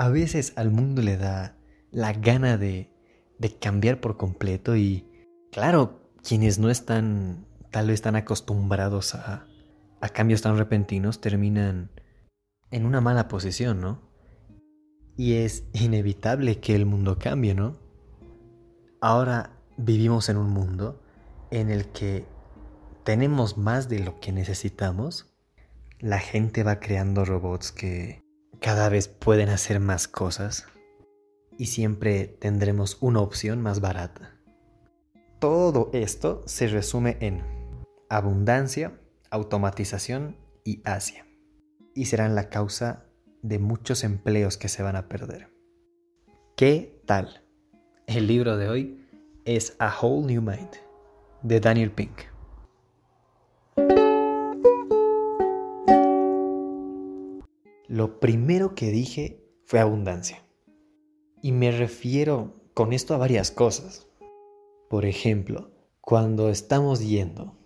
a 0.00 0.08
veces 0.08 0.54
al 0.56 0.70
mundo 0.70 1.02
le 1.02 1.18
da 1.18 1.58
la 1.90 2.14
gana 2.14 2.56
de, 2.56 2.90
cambiar 3.60 4.00
por 4.00 4.16
completo 4.16 4.74
y 4.74 5.04
claro, 5.52 6.00
quienes 6.26 6.58
no 6.58 6.70
están 6.70 7.44
tal 7.70 7.88
vez 7.88 8.00
tan 8.00 8.16
acostumbrados 8.16 9.14
a, 9.14 9.46
a 10.00 10.08
cambios 10.08 10.40
tan 10.40 10.56
repentinos 10.56 11.20
terminan 11.20 11.90
en 12.70 12.86
una 12.86 13.02
mala 13.02 13.28
posición, 13.28 13.82
¿no? 13.82 14.00
Y 15.18 15.34
es 15.34 15.64
inevitable 15.74 16.60
que 16.60 16.74
el 16.74 16.86
mundo 16.86 17.18
cambie, 17.18 17.54
¿no? 17.54 17.76
Ahora 19.02 19.50
vivimos 19.76 20.30
en 20.30 20.38
un 20.38 20.48
mundo 20.48 21.02
en 21.50 21.68
el 21.68 21.88
que 21.88 22.24
tenemos 23.04 23.58
más 23.58 23.90
de 23.90 23.98
lo 23.98 24.18
que 24.18 24.32
necesitamos. 24.32 25.36
La 25.98 26.20
gente 26.20 26.62
va 26.62 26.80
creando 26.80 27.26
robots 27.26 27.70
que 27.70 28.29
cada 28.60 28.88
vez 28.90 29.08
pueden 29.08 29.48
hacer 29.48 29.80
más 29.80 30.06
cosas 30.06 30.66
y 31.56 31.66
siempre 31.66 32.26
tendremos 32.26 32.98
una 33.00 33.20
opción 33.20 33.60
más 33.62 33.80
barata. 33.80 34.36
Todo 35.38 35.90
esto 35.92 36.42
se 36.46 36.68
resume 36.68 37.16
en 37.20 37.42
abundancia, 38.10 39.00
automatización 39.30 40.36
y 40.64 40.82
Asia. 40.84 41.26
Y 41.94 42.06
serán 42.06 42.34
la 42.34 42.50
causa 42.50 43.06
de 43.42 43.58
muchos 43.58 44.04
empleos 44.04 44.58
que 44.58 44.68
se 44.68 44.82
van 44.82 44.96
a 44.96 45.08
perder. 45.08 45.48
¿Qué 46.56 47.02
tal? 47.06 47.42
El 48.06 48.26
libro 48.26 48.58
de 48.58 48.68
hoy 48.68 49.08
es 49.44 49.74
A 49.78 49.94
Whole 50.00 50.26
New 50.26 50.42
Mind 50.42 50.70
de 51.42 51.60
Daniel 51.60 51.90
Pink. 51.90 52.29
Lo 58.00 58.18
primero 58.18 58.74
que 58.74 58.90
dije 58.90 59.44
fue 59.66 59.78
abundancia. 59.78 60.42
Y 61.42 61.52
me 61.52 61.70
refiero 61.70 62.54
con 62.72 62.94
esto 62.94 63.12
a 63.12 63.18
varias 63.18 63.50
cosas. 63.50 64.06
Por 64.88 65.04
ejemplo, 65.04 65.70
cuando 66.00 66.48
estamos 66.48 67.06
yendo 67.06 67.58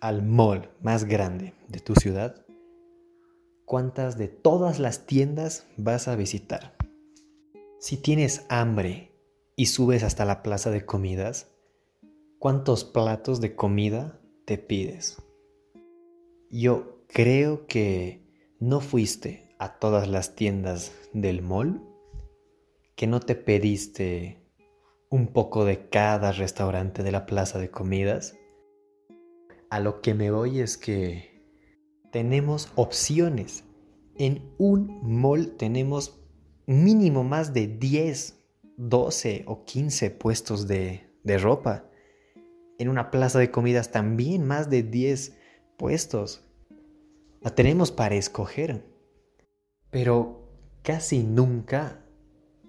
al 0.00 0.22
mall 0.22 0.70
más 0.80 1.04
grande 1.04 1.52
de 1.68 1.80
tu 1.80 1.94
ciudad, 1.94 2.46
¿cuántas 3.66 4.16
de 4.16 4.28
todas 4.28 4.78
las 4.78 5.04
tiendas 5.04 5.66
vas 5.76 6.08
a 6.08 6.16
visitar? 6.16 6.74
Si 7.78 7.98
tienes 7.98 8.46
hambre 8.48 9.12
y 9.56 9.66
subes 9.66 10.04
hasta 10.04 10.24
la 10.24 10.42
plaza 10.42 10.70
de 10.70 10.86
comidas, 10.86 11.48
¿cuántos 12.38 12.84
platos 12.84 13.42
de 13.42 13.54
comida 13.54 14.22
te 14.46 14.56
pides? 14.56 15.22
Yo 16.50 17.04
creo 17.08 17.66
que 17.66 18.24
no 18.58 18.80
fuiste 18.80 19.45
a 19.58 19.78
todas 19.78 20.08
las 20.08 20.34
tiendas 20.34 20.92
del 21.12 21.42
mall, 21.42 21.82
que 22.94 23.06
no 23.06 23.20
te 23.20 23.34
pediste 23.34 24.42
un 25.10 25.28
poco 25.28 25.64
de 25.64 25.88
cada 25.88 26.32
restaurante 26.32 27.02
de 27.02 27.12
la 27.12 27.26
plaza 27.26 27.58
de 27.58 27.70
comidas. 27.70 28.36
A 29.70 29.80
lo 29.80 30.00
que 30.00 30.14
me 30.14 30.30
voy 30.30 30.60
es 30.60 30.76
que 30.76 31.36
tenemos 32.12 32.70
opciones. 32.74 33.64
En 34.16 34.54
un 34.58 35.00
mall 35.02 35.56
tenemos 35.56 36.20
mínimo 36.66 37.24
más 37.24 37.52
de 37.52 37.66
10, 37.66 38.38
12 38.76 39.44
o 39.46 39.64
15 39.64 40.10
puestos 40.10 40.66
de, 40.66 41.10
de 41.22 41.38
ropa. 41.38 41.84
En 42.78 42.88
una 42.88 43.10
plaza 43.10 43.38
de 43.38 43.50
comidas 43.50 43.90
también 43.90 44.46
más 44.46 44.70
de 44.70 44.82
10 44.82 45.36
puestos. 45.76 46.42
La 47.40 47.54
tenemos 47.54 47.92
para 47.92 48.16
escoger. 48.16 48.95
Pero 49.96 50.50
casi 50.82 51.22
nunca 51.22 52.04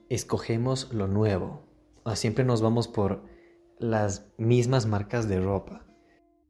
escogemos 0.08 0.94
lo 0.94 1.09
nuevo 1.09 1.67
siempre 2.16 2.45
nos 2.45 2.61
vamos 2.61 2.88
por 2.88 3.23
las 3.80 4.25
mismas 4.38 4.86
marcas 4.86 5.28
de 5.28 5.42
ropa, 5.42 5.86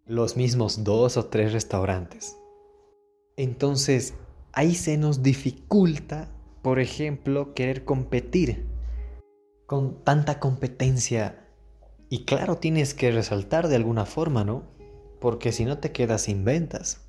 los 0.06 0.38
mismos 0.38 0.84
dos 0.84 1.18
o 1.18 1.26
tres 1.26 1.52
restaurantes. 1.54 2.38
Entonces, 3.36 4.14
ahí 4.54 4.76
se 4.76 4.98
nos 4.98 5.24
dificulta, 5.24 6.30
por 6.62 6.80
ejemplo, 6.80 7.56
querer 7.56 7.84
competir 7.84 8.68
con 9.66 10.04
tanta 10.04 10.40
competencia. 10.40 11.50
Y 12.10 12.26
claro, 12.26 12.58
tienes 12.58 12.94
que 12.94 13.12
resaltar 13.12 13.68
de 13.68 13.78
alguna 13.78 14.06
forma, 14.06 14.44
¿no? 14.44 14.64
Porque 15.20 15.52
si 15.52 15.66
no 15.66 15.80
te 15.80 15.92
quedas 15.92 16.22
sin 16.22 16.46
ventas. 16.46 17.07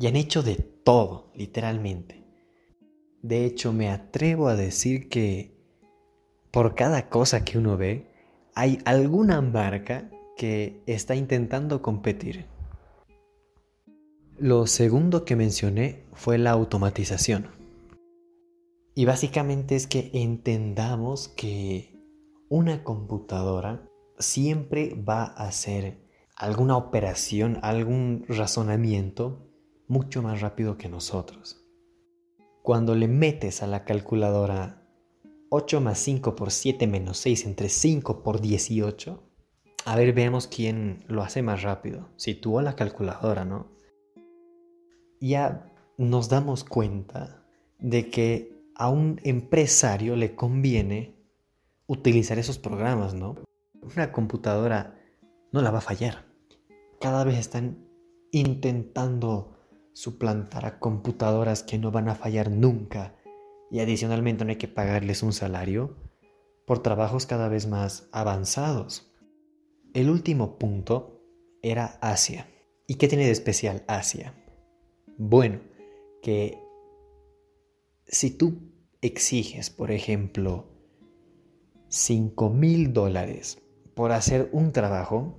Y 0.00 0.06
han 0.06 0.16
hecho 0.16 0.42
de 0.42 0.56
todo, 0.56 1.30
literalmente. 1.34 2.24
De 3.20 3.44
hecho, 3.44 3.74
me 3.74 3.90
atrevo 3.90 4.48
a 4.48 4.56
decir 4.56 5.10
que 5.10 5.54
por 6.50 6.74
cada 6.74 7.10
cosa 7.10 7.44
que 7.44 7.58
uno 7.58 7.76
ve, 7.76 8.10
hay 8.54 8.78
alguna 8.86 9.42
marca 9.42 10.10
que 10.38 10.82
está 10.86 11.16
intentando 11.16 11.82
competir. 11.82 12.46
Lo 14.38 14.66
segundo 14.66 15.26
que 15.26 15.36
mencioné 15.36 16.06
fue 16.14 16.38
la 16.38 16.52
automatización. 16.52 17.48
Y 18.94 19.04
básicamente 19.04 19.76
es 19.76 19.86
que 19.86 20.10
entendamos 20.14 21.28
que 21.28 21.94
una 22.48 22.84
computadora 22.84 23.86
siempre 24.18 24.94
va 24.94 25.24
a 25.24 25.48
hacer 25.48 26.00
alguna 26.36 26.78
operación, 26.78 27.58
algún 27.60 28.24
razonamiento 28.28 29.49
mucho 29.90 30.22
más 30.22 30.40
rápido 30.40 30.78
que 30.78 30.88
nosotros. 30.88 31.66
Cuando 32.62 32.94
le 32.94 33.08
metes 33.08 33.60
a 33.60 33.66
la 33.66 33.84
calculadora 33.84 34.86
8 35.48 35.80
más 35.80 35.98
5 35.98 36.36
por 36.36 36.52
7 36.52 36.86
menos 36.86 37.18
6 37.18 37.46
entre 37.46 37.68
5 37.68 38.22
por 38.22 38.40
18. 38.40 39.20
A 39.84 39.96
ver, 39.96 40.12
veamos 40.12 40.46
quién 40.46 41.04
lo 41.08 41.22
hace 41.22 41.42
más 41.42 41.62
rápido. 41.62 42.08
Si 42.14 42.34
tú 42.34 42.56
o 42.56 42.62
la 42.62 42.76
calculadora, 42.76 43.44
¿no? 43.44 43.66
Ya 45.20 45.72
nos 45.98 46.28
damos 46.28 46.62
cuenta 46.62 47.44
de 47.80 48.10
que 48.10 48.62
a 48.76 48.90
un 48.90 49.20
empresario 49.24 50.14
le 50.14 50.36
conviene 50.36 51.16
utilizar 51.88 52.38
esos 52.38 52.58
programas, 52.58 53.14
¿no? 53.14 53.34
Una 53.82 54.12
computadora 54.12 55.00
no 55.50 55.62
la 55.62 55.72
va 55.72 55.78
a 55.78 55.82
fallar. 55.82 56.26
Cada 57.00 57.24
vez 57.24 57.38
están 57.38 57.88
intentando 58.30 59.56
suplantar 60.00 60.64
a 60.64 60.78
computadoras 60.78 61.62
que 61.62 61.76
no 61.76 61.90
van 61.90 62.08
a 62.08 62.14
fallar 62.14 62.50
nunca 62.50 63.14
y 63.70 63.80
adicionalmente 63.80 64.46
no 64.46 64.50
hay 64.50 64.56
que 64.56 64.66
pagarles 64.66 65.22
un 65.22 65.34
salario 65.34 65.94
por 66.66 66.82
trabajos 66.82 67.26
cada 67.26 67.48
vez 67.48 67.66
más 67.66 68.08
avanzados. 68.10 69.12
El 69.92 70.08
último 70.08 70.56
punto 70.58 71.20
era 71.60 71.98
Asia. 72.00 72.48
¿Y 72.86 72.94
qué 72.94 73.08
tiene 73.08 73.26
de 73.26 73.32
especial 73.32 73.84
Asia? 73.88 74.34
Bueno, 75.18 75.60
que 76.22 76.58
si 78.06 78.30
tú 78.30 78.72
exiges, 79.02 79.68
por 79.68 79.90
ejemplo, 79.90 80.64
5 81.88 82.48
mil 82.48 82.94
dólares 82.94 83.60
por 83.94 84.12
hacer 84.12 84.48
un 84.52 84.72
trabajo, 84.72 85.36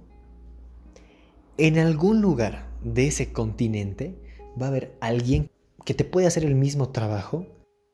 en 1.58 1.80
algún 1.80 2.22
lugar 2.22 2.78
de 2.84 3.08
ese 3.08 3.34
continente 3.34 4.21
va 4.60 4.66
a 4.68 4.70
haber 4.70 4.96
alguien 5.02 5.50
que 5.86 5.94
te 5.94 6.04
puede 6.04 6.28
hacer 6.28 6.46
el 6.46 6.56
mismo 6.56 6.90
trabajo 6.90 7.46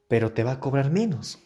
pero 0.07 0.33
te 0.33 0.43
va 0.43 0.53
a 0.53 0.59
cobrar 0.59 0.91
menos. 0.91 1.39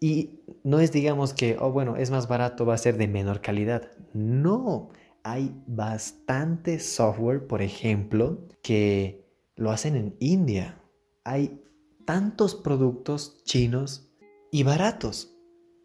Y 0.00 0.40
no 0.64 0.80
es 0.80 0.92
digamos 0.92 1.32
que, 1.32 1.56
oh 1.60 1.70
bueno, 1.70 1.96
es 1.96 2.10
más 2.10 2.28
barato, 2.28 2.66
va 2.66 2.74
a 2.74 2.78
ser 2.78 2.96
de 2.96 3.08
menor 3.08 3.40
calidad. 3.40 3.90
No, 4.12 4.90
hay 5.22 5.54
bastante 5.66 6.80
software, 6.80 7.46
por 7.46 7.62
ejemplo, 7.62 8.46
que 8.62 9.24
lo 9.54 9.70
hacen 9.70 9.96
en 9.96 10.16
India. 10.18 10.80
Hay 11.24 11.62
tantos 12.04 12.54
productos 12.54 13.42
chinos 13.44 14.10
y 14.50 14.64
baratos. 14.64 15.36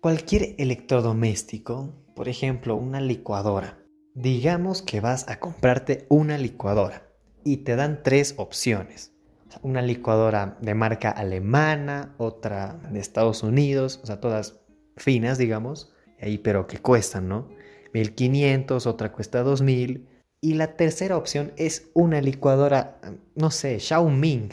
Cualquier 0.02 0.56
electrodoméstico, 0.58 1.94
por 2.16 2.28
ejemplo, 2.28 2.76
una 2.76 3.02
licuadora. 3.02 3.84
Digamos 4.16 4.82
que 4.82 5.00
vas 5.00 5.30
a 5.30 5.40
comprarte 5.40 6.08
una 6.10 6.40
licuadora 6.40 7.07
y 7.48 7.58
te 7.58 7.76
dan 7.76 8.04
tres 8.04 8.36
opciones 8.38 9.18
una 9.62 9.82
licuadora 9.82 10.58
de 10.62 10.74
marca 10.74 11.10
alemana, 11.10 12.14
otra 12.18 12.80
de 12.92 13.00
Estados 13.00 13.44
Unidos, 13.44 14.00
o 14.04 14.06
sea, 14.06 14.20
todas 14.20 14.60
finas, 14.98 15.38
digamos, 15.38 15.94
ahí 16.22 16.38
pero 16.38 16.68
que 16.68 16.80
cuestan, 16.80 17.28
¿no? 17.28 17.50
1500, 17.94 18.86
otra 18.86 19.12
cuesta 19.12 19.44
2000. 19.44 20.08
Y 20.42 20.54
la 20.54 20.76
tercera 20.76 21.18
opción 21.18 21.54
es 21.58 21.90
una 21.94 22.22
licuadora, 22.22 23.00
no 23.36 23.50
sé, 23.50 23.80
Xiaoming, 23.80 24.50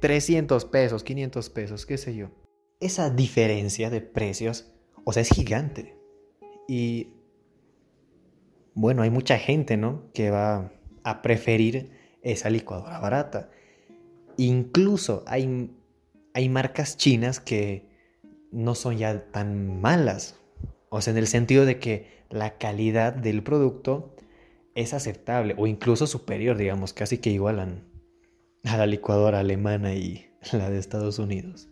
300 0.00 0.64
pesos, 0.64 1.04
500 1.04 1.50
pesos, 1.50 1.86
qué 1.86 1.98
sé 1.98 2.16
yo. 2.16 2.30
Esa 2.80 3.10
diferencia 3.10 3.90
de 3.90 4.00
precios, 4.00 4.72
o 5.04 5.12
sea, 5.12 5.22
es 5.22 5.28
gigante. 5.28 5.96
Y 6.66 7.14
bueno, 8.74 9.02
hay 9.02 9.10
mucha 9.10 9.38
gente, 9.38 9.76
¿no? 9.76 10.10
Que 10.12 10.30
va 10.30 10.72
a 11.04 11.22
preferir 11.22 11.99
esa 12.22 12.50
licuadora 12.50 12.98
barata. 12.98 13.50
Incluso 14.36 15.24
hay 15.26 15.70
hay 16.34 16.48
marcas 16.48 16.96
chinas 16.96 17.40
que 17.40 17.88
no 18.52 18.74
son 18.74 18.98
ya 18.98 19.30
tan 19.30 19.80
malas. 19.80 20.36
O 20.88 21.00
sea, 21.00 21.12
en 21.12 21.18
el 21.18 21.26
sentido 21.26 21.64
de 21.64 21.78
que 21.78 22.24
la 22.30 22.58
calidad 22.58 23.12
del 23.12 23.42
producto 23.42 24.14
es 24.74 24.94
aceptable 24.94 25.54
o 25.58 25.66
incluso 25.66 26.06
superior, 26.06 26.56
digamos, 26.56 26.92
casi 26.92 27.18
que 27.18 27.30
igualan 27.30 27.84
a 28.64 28.76
la 28.76 28.86
licuadora 28.86 29.40
alemana 29.40 29.94
y 29.94 30.26
la 30.52 30.70
de 30.70 30.78
Estados 30.78 31.18
Unidos. 31.18 31.68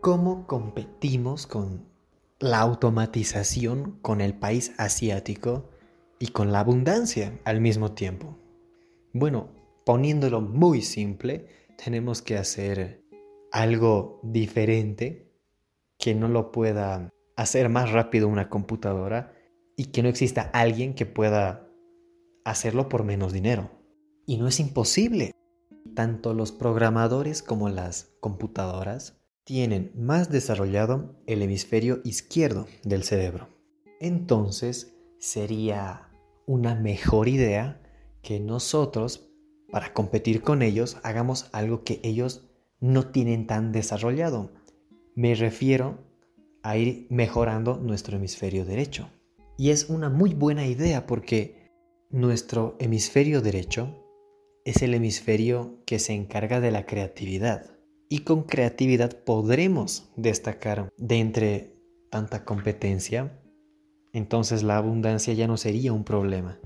¿Cómo 0.00 0.46
competimos 0.46 1.46
con 1.46 1.88
la 2.38 2.60
automatización 2.60 3.98
con 4.00 4.20
el 4.20 4.34
país 4.34 4.72
asiático 4.78 5.68
y 6.18 6.28
con 6.28 6.52
la 6.52 6.60
abundancia 6.60 7.38
al 7.44 7.60
mismo 7.60 7.92
tiempo? 7.92 8.38
Bueno, 9.12 9.48
poniéndolo 9.84 10.40
muy 10.40 10.82
simple, 10.82 11.46
tenemos 11.82 12.22
que 12.22 12.36
hacer 12.36 13.02
algo 13.52 14.20
diferente 14.22 15.32
que 15.98 16.14
no 16.14 16.28
lo 16.28 16.52
pueda 16.52 17.10
hacer 17.36 17.68
más 17.68 17.90
rápido 17.90 18.28
una 18.28 18.48
computadora 18.48 19.32
y 19.76 19.86
que 19.86 20.02
no 20.02 20.08
exista 20.08 20.42
alguien 20.52 20.94
que 20.94 21.06
pueda 21.06 21.68
hacerlo 22.44 22.88
por 22.88 23.04
menos 23.04 23.32
dinero. 23.32 23.70
Y 24.26 24.36
no 24.36 24.46
es 24.46 24.60
imposible. 24.60 25.32
Tanto 25.94 26.34
los 26.34 26.52
programadores 26.52 27.42
como 27.42 27.68
las 27.68 28.14
computadoras 28.20 29.20
tienen 29.44 29.90
más 29.96 30.30
desarrollado 30.30 31.20
el 31.26 31.42
hemisferio 31.42 32.00
izquierdo 32.04 32.66
del 32.84 33.02
cerebro. 33.02 33.48
Entonces 34.00 34.94
sería 35.18 36.08
una 36.46 36.74
mejor 36.74 37.28
idea 37.28 37.82
que 38.22 38.38
nosotros, 38.38 39.29
para 39.70 39.92
competir 39.92 40.42
con 40.42 40.62
ellos, 40.62 40.98
hagamos 41.02 41.48
algo 41.52 41.84
que 41.84 42.00
ellos 42.02 42.48
no 42.80 43.06
tienen 43.08 43.46
tan 43.46 43.72
desarrollado. 43.72 44.52
Me 45.14 45.34
refiero 45.34 45.98
a 46.62 46.76
ir 46.76 47.06
mejorando 47.10 47.76
nuestro 47.76 48.16
hemisferio 48.16 48.64
derecho. 48.64 49.08
Y 49.56 49.70
es 49.70 49.90
una 49.90 50.08
muy 50.08 50.34
buena 50.34 50.66
idea 50.66 51.06
porque 51.06 51.70
nuestro 52.10 52.76
hemisferio 52.78 53.40
derecho 53.40 53.96
es 54.64 54.82
el 54.82 54.94
hemisferio 54.94 55.82
que 55.86 55.98
se 55.98 56.14
encarga 56.14 56.60
de 56.60 56.70
la 56.70 56.86
creatividad. 56.86 57.78
Y 58.08 58.20
con 58.20 58.42
creatividad 58.42 59.22
podremos 59.24 60.10
destacar 60.16 60.88
de 60.96 61.18
entre 61.18 61.76
tanta 62.10 62.44
competencia. 62.44 63.40
Entonces 64.12 64.62
la 64.62 64.76
abundancia 64.76 65.32
ya 65.34 65.46
no 65.46 65.56
sería 65.56 65.92
un 65.92 66.04
problema. 66.04 66.58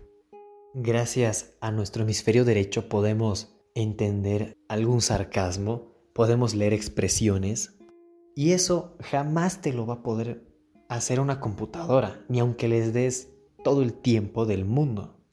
Gracias 0.77 1.55
a 1.61 1.71
nuestro 1.71 2.03
hemisferio 2.03 2.45
derecho 2.45 2.89
podemos 2.89 3.55
entender 3.77 4.59
algún 4.69 5.03
sarcasmo, 5.03 5.93
podemos 6.13 6.57
leer 6.57 6.73
expresiones 6.73 7.79
y 8.35 8.51
eso 8.51 8.97
jamás 8.99 9.61
te 9.61 9.73
lo 9.73 9.87
va 9.87 9.95
a 9.95 10.03
poder 10.03 10.49
hacer 10.89 11.21
una 11.21 11.39
computadora, 11.39 12.25
ni 12.29 12.41
aunque 12.41 12.67
les 12.67 12.93
des 12.93 13.29
todo 13.63 13.83
el 13.83 13.93
tiempo 13.93 14.47
del 14.47 14.65
mundo. 14.65 15.25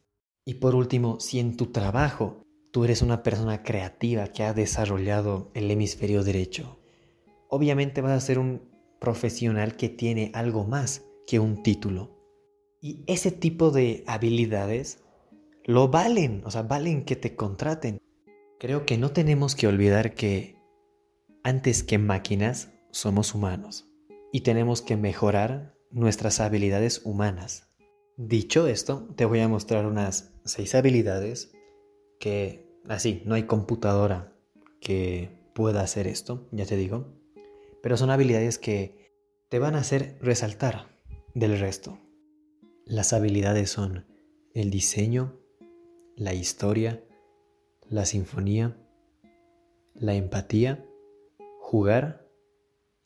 Y 0.46 0.56
por 0.56 0.76
último, 0.76 1.20
si 1.20 1.40
en 1.40 1.58
tu 1.58 1.72
trabajo 1.72 2.44
tú 2.72 2.86
eres 2.86 3.02
una 3.02 3.24
persona 3.24 3.64
creativa 3.64 4.28
que 4.28 4.44
ha 4.44 4.54
desarrollado 4.54 5.50
el 5.56 5.72
hemisferio 5.72 6.24
derecho, 6.24 6.78
obviamente 7.50 8.02
vas 8.02 8.12
a 8.12 8.24
ser 8.24 8.38
un 8.38 8.70
profesional 9.00 9.76
que 9.76 9.90
tiene 9.90 10.32
algo 10.36 10.66
más 10.66 11.04
que 11.26 11.40
un 11.40 11.64
título. 11.64 12.16
Y 12.80 13.04
ese 13.08 13.32
tipo 13.32 13.72
de 13.72 14.04
habilidades 14.06 15.04
lo 15.66 15.90
valen, 15.90 16.42
o 16.46 16.52
sea, 16.52 16.64
valen 16.64 17.06
que 17.06 17.16
te 17.16 17.36
contraten. 17.36 18.00
Creo 18.60 18.86
que 18.86 18.98
no 18.98 19.12
tenemos 19.12 19.56
que 19.56 19.68
olvidar 19.68 20.14
que 20.14 20.58
antes 21.44 21.84
que 21.84 21.98
máquinas, 21.98 22.72
somos 22.92 23.34
humanos 23.34 23.90
y 24.32 24.42
tenemos 24.42 24.82
que 24.82 24.98
mejorar 24.98 25.76
nuestras 25.90 26.40
habilidades 26.40 27.02
humanas. 27.06 27.70
Dicho 28.18 28.68
esto, 28.68 29.08
te 29.16 29.26
voy 29.26 29.40
a 29.40 29.48
mostrar 29.48 29.86
unas 29.86 30.34
seis 30.46 30.76
habilidades 30.76 31.54
que, 32.20 32.70
así, 32.88 33.24
no 33.26 33.36
hay 33.36 33.44
computadora 33.44 34.34
que 34.80 35.42
pueda 35.54 35.82
hacer 35.82 36.08
esto, 36.08 36.48
ya 36.52 36.66
te 36.66 36.76
digo, 36.76 37.18
pero 37.82 37.98
son 37.98 38.10
habilidades 38.10 38.58
que 38.58 39.12
te 39.50 39.60
van 39.60 39.76
a 39.76 39.80
hacer 39.80 40.18
resaltar 40.22 41.02
del 41.34 41.60
resto. 41.60 42.00
Las 42.86 43.14
habilidades 43.14 43.70
son 43.70 44.06
el 44.54 44.70
diseño, 44.70 45.41
la 46.16 46.34
historia, 46.34 47.04
la 47.90 48.06
sinfonía, 48.06 48.78
la 49.94 50.14
empatía, 50.14 50.86
jugar 51.60 52.28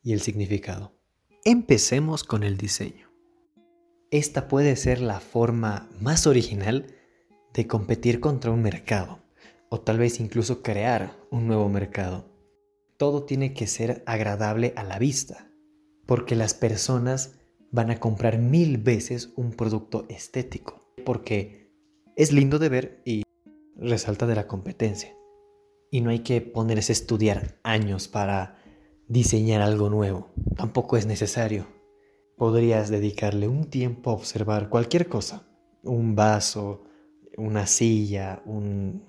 y 0.04 0.14
el 0.14 0.22
significado. 0.22 0.94
Empecemos 1.44 2.24
con 2.24 2.44
el 2.44 2.58
diseño. 2.58 3.10
Esta 4.12 4.48
puede 4.48 4.76
ser 4.76 5.02
la 5.02 5.20
forma 5.20 5.90
más 6.00 6.28
original 6.28 6.88
de 7.54 7.68
competir 7.68 8.20
contra 8.20 8.52
un 8.52 8.62
mercado 8.62 9.20
o 9.70 9.82
tal 9.82 9.98
vez 9.98 10.20
incluso 10.20 10.62
crear 10.62 11.16
un 11.32 11.48
nuevo 11.48 11.68
mercado. 11.70 12.26
Todo 12.98 13.24
tiene 13.24 13.54
que 13.54 13.68
ser 13.68 14.04
agradable 14.06 14.74
a 14.76 14.84
la 14.84 15.00
vista, 15.00 15.50
porque 16.06 16.36
las 16.36 16.54
personas 16.54 17.34
van 17.72 17.92
a 17.92 18.00
comprar 18.00 18.38
mil 18.38 18.78
veces 18.78 19.34
un 19.36 19.52
producto 19.52 20.06
estético, 20.08 20.94
porque 21.04 21.65
es 22.16 22.32
lindo 22.32 22.60
de 22.60 22.70
ver 22.70 23.02
y 23.06 23.24
resalta 23.76 24.26
de 24.26 24.36
la 24.36 24.48
competencia. 24.48 25.16
Y 25.92 26.02
no 26.02 26.10
hay 26.10 26.20
que 26.20 26.42
ponerse 26.42 26.92
a 26.92 26.96
estudiar 26.96 27.60
años 27.64 28.08
para 28.08 28.58
diseñar 29.08 29.62
algo 29.62 29.90
nuevo. 29.90 30.34
Tampoco 30.56 30.98
es 30.98 31.06
necesario. 31.06 31.68
Podrías 32.38 32.90
dedicarle 32.90 33.48
un 33.48 33.70
tiempo 33.70 34.10
a 34.10 34.14
observar 34.14 34.70
cualquier 34.70 35.08
cosa. 35.08 35.48
Un 35.84 36.16
vaso, 36.16 36.84
una 37.38 37.68
silla, 37.68 38.42
un, 38.46 39.04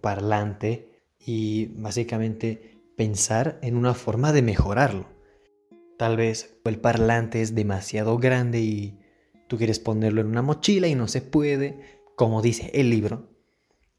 parlante 0.00 1.02
y 1.18 1.66
básicamente 1.76 2.80
pensar 2.96 3.58
en 3.62 3.76
una 3.76 3.94
forma 3.94 4.32
de 4.32 4.42
mejorarlo. 4.42 5.06
Tal 5.98 6.16
vez 6.16 6.56
el 6.64 6.78
parlante 6.78 7.42
es 7.42 7.54
demasiado 7.54 8.16
grande 8.18 8.60
y 8.60 8.98
tú 9.48 9.58
quieres 9.58 9.78
ponerlo 9.78 10.20
en 10.20 10.28
una 10.28 10.42
mochila 10.42 10.88
y 10.88 10.94
no 10.94 11.08
se 11.08 11.20
puede. 11.20 12.01
Como 12.22 12.40
dice 12.40 12.70
el 12.72 12.88
libro, 12.88 13.28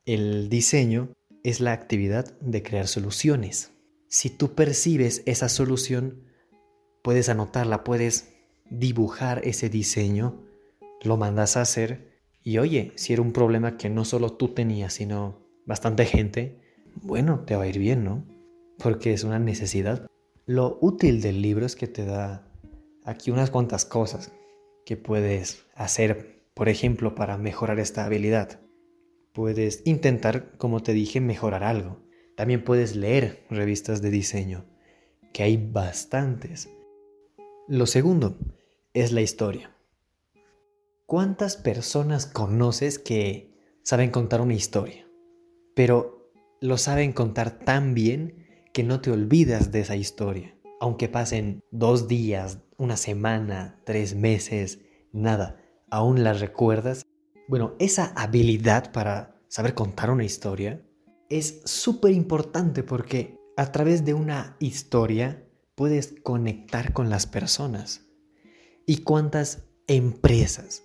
el 0.06 0.48
diseño 0.48 1.10
es 1.44 1.60
la 1.60 1.74
actividad 1.74 2.40
de 2.40 2.64
crear 2.64 2.88
soluciones. 2.88 3.74
Si 4.08 4.30
tú 4.30 4.56
percibes 4.56 5.24
esa 5.26 5.50
solución, 5.50 6.24
puedes 7.02 7.28
anotarla, 7.28 7.84
puedes 7.84 8.32
dibujar 8.70 9.42
ese 9.44 9.68
diseño, 9.68 10.42
lo 11.02 11.18
mandas 11.18 11.58
a 11.58 11.64
hacer 11.64 12.14
y 12.42 12.60
oye, 12.60 12.94
si 12.96 13.12
era 13.12 13.22
un 13.22 13.34
problema 13.34 13.76
que 13.76 13.90
no 13.90 14.06
solo 14.06 14.32
tú 14.32 14.54
tenías, 14.54 14.94
sino 14.94 15.46
bastante 15.66 16.06
gente, 16.06 16.62
bueno, 17.02 17.42
te 17.42 17.58
va 17.58 17.64
a 17.64 17.68
ir 17.68 17.78
bien, 17.78 18.06
¿no? 18.06 18.24
Porque 18.78 19.12
es 19.12 19.26
una 19.26 19.38
necesidad. 19.38 20.08
Lo 20.46 20.78
útil 20.80 21.22
del 21.22 21.42
libro 21.42 21.66
es 21.66 21.76
que 21.76 21.88
te 21.88 22.06
da 22.06 22.48
aquí 23.04 23.32
unas 23.32 23.52
cuantas 23.52 23.84
cosas 23.84 24.32
que 24.86 24.96
puedes 24.96 25.66
hacer, 25.76 26.33
por 26.54 26.70
ejemplo, 26.70 27.16
para 27.16 27.38
mejorar 27.38 27.80
esta 27.80 28.06
habilidad. 28.06 28.62
Puedes 29.34 29.82
intentar, 29.86 30.58
como 30.58 30.82
te 30.82 30.94
dije, 30.94 31.20
mejorar 31.20 31.64
algo. 31.64 32.04
También 32.36 32.64
puedes 32.64 32.96
leer 32.96 33.46
revistas 33.50 34.02
de 34.02 34.12
diseño, 34.12 34.66
que 35.34 35.44
hay 35.44 35.58
bastantes. 35.58 36.70
Lo 37.68 37.86
segundo 37.86 38.38
es 38.94 39.12
la 39.12 39.22
historia. 39.22 39.76
¿Cuántas 41.06 41.58
personas 41.58 42.26
conoces 42.26 43.00
que 43.00 43.54
saben 43.84 44.12
contar 44.12 44.42
una 44.42 44.54
historia? 44.54 45.08
Pero 45.76 46.32
lo 46.62 46.78
saben 46.78 47.14
contar 47.14 47.60
tan 47.60 47.94
bien 47.94 48.48
que 48.74 48.84
no 48.84 49.02
te 49.02 49.12
olvidas 49.12 49.72
de 49.72 49.82
esa 49.82 49.96
historia. 49.96 50.56
Aunque 50.80 51.08
pasen 51.08 51.64
dos 51.72 52.08
días, 52.08 52.60
una 52.78 52.98
semana, 52.98 53.80
tres 53.86 54.16
meses, 54.16 54.80
nada, 55.12 55.63
aún 55.94 56.24
la 56.24 56.34
recuerdas 56.34 57.06
bueno, 57.48 57.76
esa 57.80 58.14
habilidad 58.16 58.92
para 58.92 59.40
saber 59.48 59.74
contar 59.74 60.10
una 60.10 60.24
historia 60.24 60.82
es 61.30 61.62
súper 61.66 62.12
importante 62.12 62.84
porque 62.84 63.38
a 63.58 63.72
través 63.72 64.06
de 64.06 64.14
una 64.14 64.56
historia 64.60 65.46
puedes 65.76 66.16
conectar 66.24 66.94
con 66.94 67.10
las 67.10 67.28
personas. 67.28 68.08
¿Y 68.86 69.04
cuántas 69.04 69.66
empresas 69.88 70.84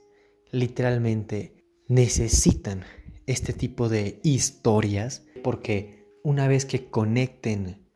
literalmente 0.51 1.65
necesitan 1.89 2.85
este 3.27 3.53
tipo 3.53 3.89
de 3.89 4.21
historias? 4.25 5.25
Porque 5.45 6.07
una 6.25 6.49
vez 6.49 6.65
que 6.65 6.91
conecten 6.91 7.89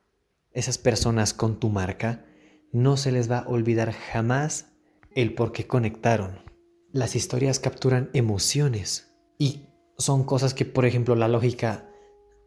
esas 0.52 0.78
personas 0.78 1.34
con 1.34 1.58
tu 1.58 1.68
marca, 1.68 2.24
no 2.72 2.96
se 2.96 3.12
les 3.12 3.30
va 3.30 3.40
a 3.40 3.48
olvidar 3.48 3.92
jamás 3.92 4.72
el 5.14 5.34
por 5.34 5.52
qué 5.52 5.66
conectaron. 5.66 6.51
Las 6.92 7.16
historias 7.16 7.58
capturan 7.58 8.10
emociones 8.12 9.14
y 9.38 9.68
son 9.96 10.24
cosas 10.24 10.52
que, 10.52 10.66
por 10.66 10.84
ejemplo, 10.84 11.16
la 11.16 11.26
lógica 11.26 11.88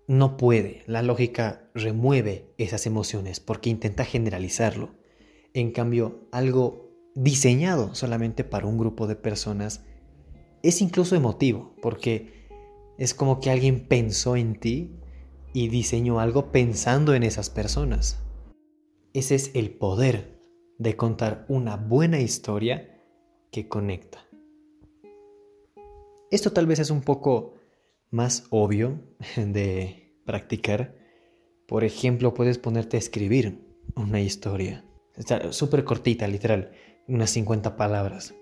no 0.07 0.37
puede, 0.37 0.83
la 0.85 1.01
lógica 1.01 1.71
remueve 1.73 2.53
esas 2.59 2.85
emociones 2.85 3.39
porque 3.39 3.71
intenta 3.71 4.05
generalizarlo. 4.05 4.91
En 5.55 5.71
cambio, 5.71 6.27
algo 6.31 6.91
diseñado 7.15 7.95
solamente 7.95 8.43
para 8.43 8.67
un 8.67 8.77
grupo 8.77 9.07
de 9.07 9.15
personas 9.15 9.83
es 10.61 10.79
incluso 10.79 11.15
emotivo 11.15 11.75
porque 11.81 12.47
es 12.99 13.15
como 13.15 13.39
que 13.39 13.49
alguien 13.49 13.87
pensó 13.87 14.35
en 14.35 14.59
ti 14.59 14.99
y 15.53 15.69
diseñó 15.69 16.19
algo 16.19 16.51
pensando 16.51 17.15
en 17.15 17.23
esas 17.23 17.49
personas. 17.49 18.19
Ese 19.11 19.33
es 19.33 19.49
el 19.55 19.71
poder 19.71 20.39
de 20.77 20.95
contar 20.95 21.47
una 21.49 21.77
buena 21.77 22.19
historia 22.19 23.01
que 23.51 23.67
conecta. 23.67 24.24
Esto 26.31 26.51
tal 26.51 26.65
vez 26.65 26.79
es 26.79 26.89
un 26.89 27.01
poco 27.01 27.55
más 28.09 28.47
obvio 28.49 28.99
de 29.35 30.19
practicar. 30.25 30.95
Por 31.67 31.83
ejemplo, 31.83 32.33
puedes 32.33 32.57
ponerte 32.57 32.97
a 32.97 32.99
escribir 32.99 33.65
una 33.95 34.21
historia. 34.21 34.85
Está 35.15 35.51
súper 35.53 35.83
cortita, 35.83 36.27
literal, 36.27 36.71
unas 37.07 37.29
50 37.31 37.75
palabras. 37.77 38.33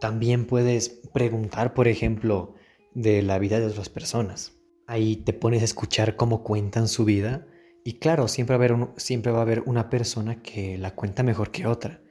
También 0.00 0.46
puedes 0.46 0.88
preguntar, 1.12 1.74
por 1.74 1.88
ejemplo, 1.88 2.54
de 2.94 3.22
la 3.22 3.38
vida 3.38 3.60
de 3.60 3.66
otras 3.66 3.88
personas. 3.88 4.52
Ahí 4.86 5.16
te 5.16 5.32
pones 5.32 5.62
a 5.62 5.66
escuchar 5.66 6.16
cómo 6.16 6.42
cuentan 6.42 6.88
su 6.88 7.04
vida 7.04 7.46
y 7.84 7.94
claro, 7.94 8.28
siempre 8.28 8.56
va 8.56 8.64
a 8.64 8.66
haber, 8.66 8.88
siempre 8.96 9.32
va 9.32 9.38
a 9.38 9.42
haber 9.42 9.62
una 9.66 9.88
persona 9.88 10.42
que 10.42 10.76
la 10.78 10.94
cuenta 10.94 11.22
mejor 11.22 11.50
que 11.50 11.66
otra. 11.66 12.02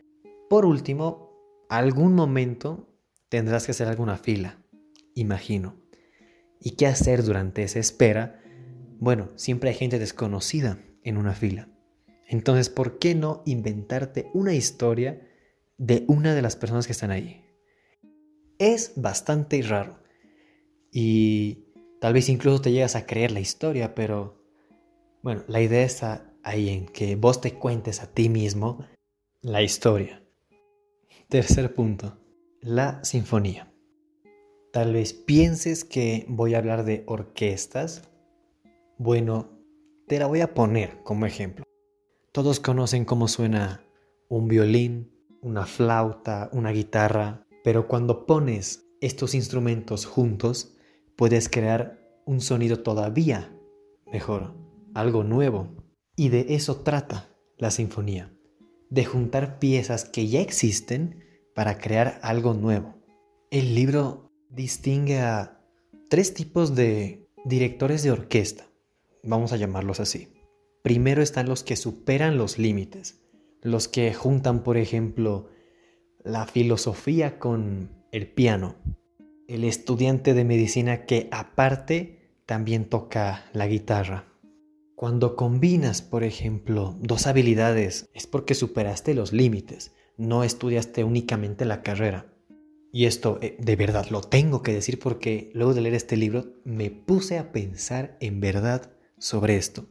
Por 0.49 0.65
último, 0.65 1.31
algún 1.69 2.15
momento 2.15 2.89
tendrás 3.29 3.65
que 3.65 3.71
hacer 3.71 3.87
alguna 3.87 4.17
fila, 4.17 4.59
imagino. 5.19 5.75
¿Y 6.59 6.71
qué 6.71 6.87
hacer 6.87 7.23
durante 7.23 7.63
esa 7.63 7.79
espera? 7.79 8.41
Bueno, 8.99 9.29
siempre 9.35 9.69
hay 9.69 9.75
gente 9.75 9.99
desconocida 9.99 10.79
en 11.03 11.17
una 11.17 11.33
fila. 11.33 11.69
Entonces, 12.27 12.69
¿por 12.69 12.99
qué 12.99 13.15
no 13.15 13.41
inventarte 13.45 14.29
una 14.33 14.53
historia 14.53 15.27
de 15.77 16.03
una 16.07 16.35
de 16.35 16.41
las 16.41 16.55
personas 16.55 16.85
que 16.85 16.91
están 16.91 17.11
ahí? 17.11 17.45
Es 18.57 18.93
bastante 18.95 19.61
raro. 19.61 19.99
Y 20.91 21.65
tal 22.01 22.13
vez 22.13 22.29
incluso 22.29 22.61
te 22.61 22.71
llegas 22.71 22.95
a 22.95 23.05
creer 23.05 23.31
la 23.31 23.39
historia, 23.39 23.95
pero 23.95 24.43
bueno, 25.21 25.43
la 25.47 25.61
idea 25.61 25.83
está 25.83 26.33
ahí 26.43 26.69
en 26.69 26.85
que 26.85 27.15
vos 27.15 27.41
te 27.41 27.53
cuentes 27.53 28.01
a 28.01 28.07
ti 28.07 28.29
mismo 28.29 28.85
la 29.41 29.61
historia. 29.61 30.23
Tercer 31.29 31.73
punto, 31.73 32.17
la 32.61 33.03
sinfonía. 33.03 33.68
Tal 34.71 34.93
vez 34.93 35.13
pienses 35.13 35.83
que 35.83 36.25
voy 36.27 36.53
a 36.53 36.59
hablar 36.59 36.85
de 36.85 37.03
orquestas. 37.07 38.03
Bueno, 38.99 39.49
te 40.07 40.19
la 40.19 40.27
voy 40.27 40.41
a 40.41 40.53
poner 40.53 41.01
como 41.01 41.25
ejemplo. 41.25 41.65
Todos 42.31 42.59
conocen 42.59 43.03
cómo 43.03 43.27
suena 43.27 43.83
un 44.29 44.47
violín, 44.47 45.11
una 45.41 45.65
flauta, 45.65 46.51
una 46.53 46.69
guitarra, 46.69 47.47
pero 47.63 47.87
cuando 47.87 48.27
pones 48.27 48.85
estos 49.01 49.33
instrumentos 49.33 50.05
juntos, 50.05 50.77
puedes 51.15 51.49
crear 51.49 51.99
un 52.27 52.39
sonido 52.39 52.83
todavía 52.83 53.51
mejor, 54.11 54.53
algo 54.93 55.23
nuevo. 55.23 55.69
Y 56.15 56.29
de 56.29 56.45
eso 56.49 56.81
trata 56.81 57.35
la 57.57 57.71
sinfonía, 57.71 58.31
de 58.91 59.03
juntar 59.03 59.57
piezas 59.57 60.05
que 60.05 60.27
ya 60.27 60.41
existen 60.41 61.23
para 61.55 61.79
crear 61.79 62.19
algo 62.21 62.53
nuevo. 62.53 62.93
El 63.49 63.73
libro 63.73 64.28
distingue 64.49 65.19
a 65.19 65.61
tres 66.09 66.33
tipos 66.33 66.75
de 66.75 67.27
directores 67.45 68.03
de 68.03 68.11
orquesta, 68.11 68.67
vamos 69.23 69.53
a 69.53 69.57
llamarlos 69.57 69.99
así. 69.99 70.33
Primero 70.81 71.21
están 71.21 71.47
los 71.47 71.63
que 71.63 71.75
superan 71.75 72.37
los 72.37 72.57
límites, 72.57 73.21
los 73.61 73.87
que 73.87 74.13
juntan, 74.13 74.63
por 74.63 74.77
ejemplo, 74.77 75.49
la 76.23 76.45
filosofía 76.45 77.37
con 77.37 77.91
el 78.11 78.31
piano, 78.31 78.75
el 79.47 79.63
estudiante 79.63 80.33
de 80.33 80.45
medicina 80.45 81.05
que 81.05 81.27
aparte 81.31 82.33
también 82.45 82.85
toca 82.85 83.45
la 83.53 83.67
guitarra. 83.67 84.25
Cuando 84.95 85.35
combinas, 85.35 86.01
por 86.01 86.23
ejemplo, 86.23 86.97
dos 86.99 87.27
habilidades 87.27 88.09
es 88.13 88.27
porque 88.27 88.55
superaste 88.55 89.13
los 89.13 89.31
límites, 89.31 89.93
no 90.17 90.43
estudiaste 90.43 91.03
únicamente 91.03 91.65
la 91.65 91.81
carrera. 91.83 92.28
Y 92.91 93.05
esto 93.05 93.37
eh, 93.41 93.55
de 93.59 93.75
verdad 93.75 94.07
lo 94.09 94.21
tengo 94.21 94.63
que 94.63 94.73
decir 94.73 94.99
porque 94.99 95.51
luego 95.53 95.73
de 95.73 95.81
leer 95.81 95.95
este 95.95 96.17
libro 96.17 96.53
me 96.63 96.89
puse 96.89 97.37
a 97.37 97.51
pensar 97.51 98.17
en 98.19 98.39
verdad 98.39 98.91
sobre 99.17 99.57
esto. 99.57 99.85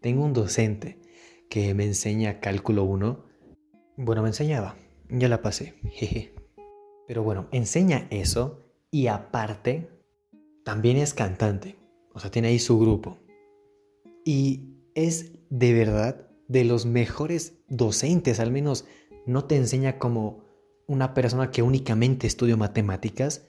Tengo 0.00 0.24
un 0.24 0.32
docente 0.32 1.00
que 1.48 1.74
me 1.74 1.84
enseña 1.84 2.40
cálculo 2.40 2.84
1. 2.84 3.24
Bueno, 3.96 4.22
me 4.22 4.28
enseñaba, 4.28 4.76
ya 5.08 5.28
la 5.28 5.42
pasé, 5.42 5.74
jeje. 5.92 6.34
Pero 7.06 7.22
bueno, 7.22 7.48
enseña 7.52 8.08
eso 8.10 8.66
y 8.90 9.06
aparte 9.06 9.88
también 10.64 10.96
es 10.96 11.14
cantante, 11.14 11.76
o 12.12 12.18
sea, 12.18 12.30
tiene 12.30 12.48
ahí 12.48 12.58
su 12.58 12.78
grupo. 12.78 13.18
Y 14.24 14.80
es 14.94 15.32
de 15.48 15.72
verdad 15.72 16.28
de 16.48 16.64
los 16.64 16.86
mejores 16.86 17.54
docentes, 17.68 18.40
al 18.40 18.50
menos 18.50 18.84
no 19.26 19.44
te 19.44 19.56
enseña 19.56 19.98
como 19.98 20.45
una 20.86 21.14
persona 21.14 21.50
que 21.50 21.62
únicamente 21.62 22.26
estudia 22.26 22.56
matemáticas, 22.56 23.46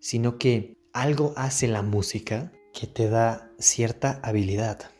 sino 0.00 0.38
que 0.38 0.78
algo 0.92 1.34
hace 1.36 1.68
la 1.68 1.82
música 1.82 2.52
que 2.72 2.86
te 2.86 3.08
da 3.08 3.52
cierta 3.58 4.20
habilidad. 4.22 4.90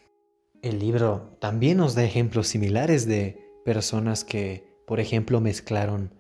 El 0.63 0.79
libro 0.79 1.37
también 1.41 1.79
nos 1.79 1.95
da 1.95 2.05
ejemplos 2.05 2.49
similares 2.49 3.07
de 3.07 3.51
personas 3.65 4.25
que, 4.25 4.69
por 4.87 5.01
ejemplo, 5.01 5.41
mezclaron 5.41 6.15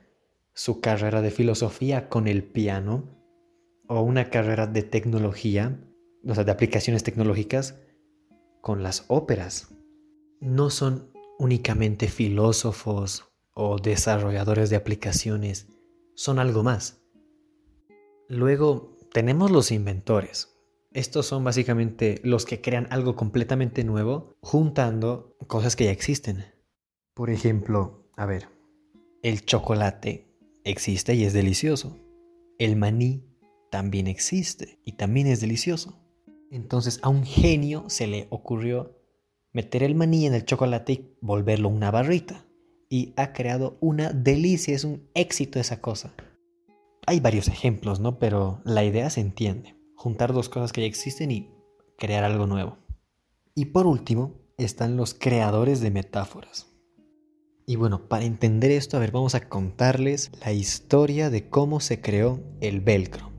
su 0.54 0.80
carrera 0.80 1.20
de 1.20 1.30
filosofía 1.30 2.08
con 2.08 2.26
el 2.26 2.42
piano 2.42 3.04
o 3.86 4.00
una 4.00 4.30
carrera 4.30 4.66
de 4.66 4.82
tecnología, 4.82 5.78
o 6.26 6.34
sea, 6.34 6.44
de 6.44 6.52
aplicaciones 6.52 7.02
tecnológicas, 7.02 7.78
con 8.60 8.82
las 8.82 9.04
óperas. 9.08 9.68
No 10.40 10.70
son 10.70 11.10
únicamente 11.38 12.08
filósofos 12.08 13.29
o 13.54 13.78
desarrolladores 13.78 14.70
de 14.70 14.76
aplicaciones 14.76 15.68
son 16.14 16.38
algo 16.38 16.62
más. 16.62 17.02
Luego 18.28 18.96
tenemos 19.12 19.50
los 19.50 19.70
inventores. 19.72 20.56
Estos 20.92 21.26
son 21.26 21.44
básicamente 21.44 22.20
los 22.24 22.44
que 22.44 22.60
crean 22.60 22.86
algo 22.90 23.16
completamente 23.16 23.84
nuevo 23.84 24.36
juntando 24.40 25.36
cosas 25.46 25.76
que 25.76 25.84
ya 25.84 25.90
existen. 25.90 26.44
Por 27.14 27.30
ejemplo, 27.30 28.08
a 28.16 28.26
ver, 28.26 28.48
el 29.22 29.44
chocolate 29.44 30.34
existe 30.64 31.14
y 31.14 31.24
es 31.24 31.32
delicioso. 31.32 31.96
El 32.58 32.76
maní 32.76 33.24
también 33.70 34.06
existe 34.06 34.80
y 34.84 34.92
también 34.92 35.26
es 35.26 35.40
delicioso. 35.40 36.00
Entonces 36.50 36.98
a 37.02 37.08
un 37.08 37.24
genio 37.24 37.84
se 37.88 38.06
le 38.06 38.26
ocurrió 38.30 38.96
meter 39.52 39.82
el 39.82 39.94
maní 39.94 40.26
en 40.26 40.34
el 40.34 40.44
chocolate 40.44 40.92
y 40.92 41.18
volverlo 41.20 41.68
una 41.68 41.90
barrita 41.90 42.49
y 42.90 43.14
ha 43.16 43.32
creado 43.32 43.78
una 43.80 44.12
delicia, 44.12 44.74
es 44.74 44.84
un 44.84 45.08
éxito 45.14 45.60
esa 45.60 45.80
cosa. 45.80 46.12
Hay 47.06 47.20
varios 47.20 47.48
ejemplos, 47.48 48.00
¿no? 48.00 48.18
Pero 48.18 48.60
la 48.64 48.84
idea 48.84 49.08
se 49.08 49.20
entiende. 49.20 49.76
Juntar 49.94 50.32
dos 50.32 50.48
cosas 50.48 50.72
que 50.72 50.80
ya 50.82 50.88
existen 50.88 51.30
y 51.30 51.54
crear 51.96 52.24
algo 52.24 52.46
nuevo. 52.46 52.78
Y 53.54 53.66
por 53.66 53.86
último, 53.86 54.34
están 54.58 54.96
los 54.96 55.14
creadores 55.14 55.80
de 55.80 55.90
metáforas. 55.92 56.66
Y 57.64 57.76
bueno, 57.76 58.08
para 58.08 58.24
entender 58.24 58.72
esto, 58.72 58.96
a 58.96 59.00
ver, 59.00 59.12
vamos 59.12 59.36
a 59.36 59.48
contarles 59.48 60.32
la 60.44 60.52
historia 60.52 61.30
de 61.30 61.48
cómo 61.48 61.78
se 61.78 62.00
creó 62.00 62.40
el 62.60 62.80
velcro. 62.80 63.30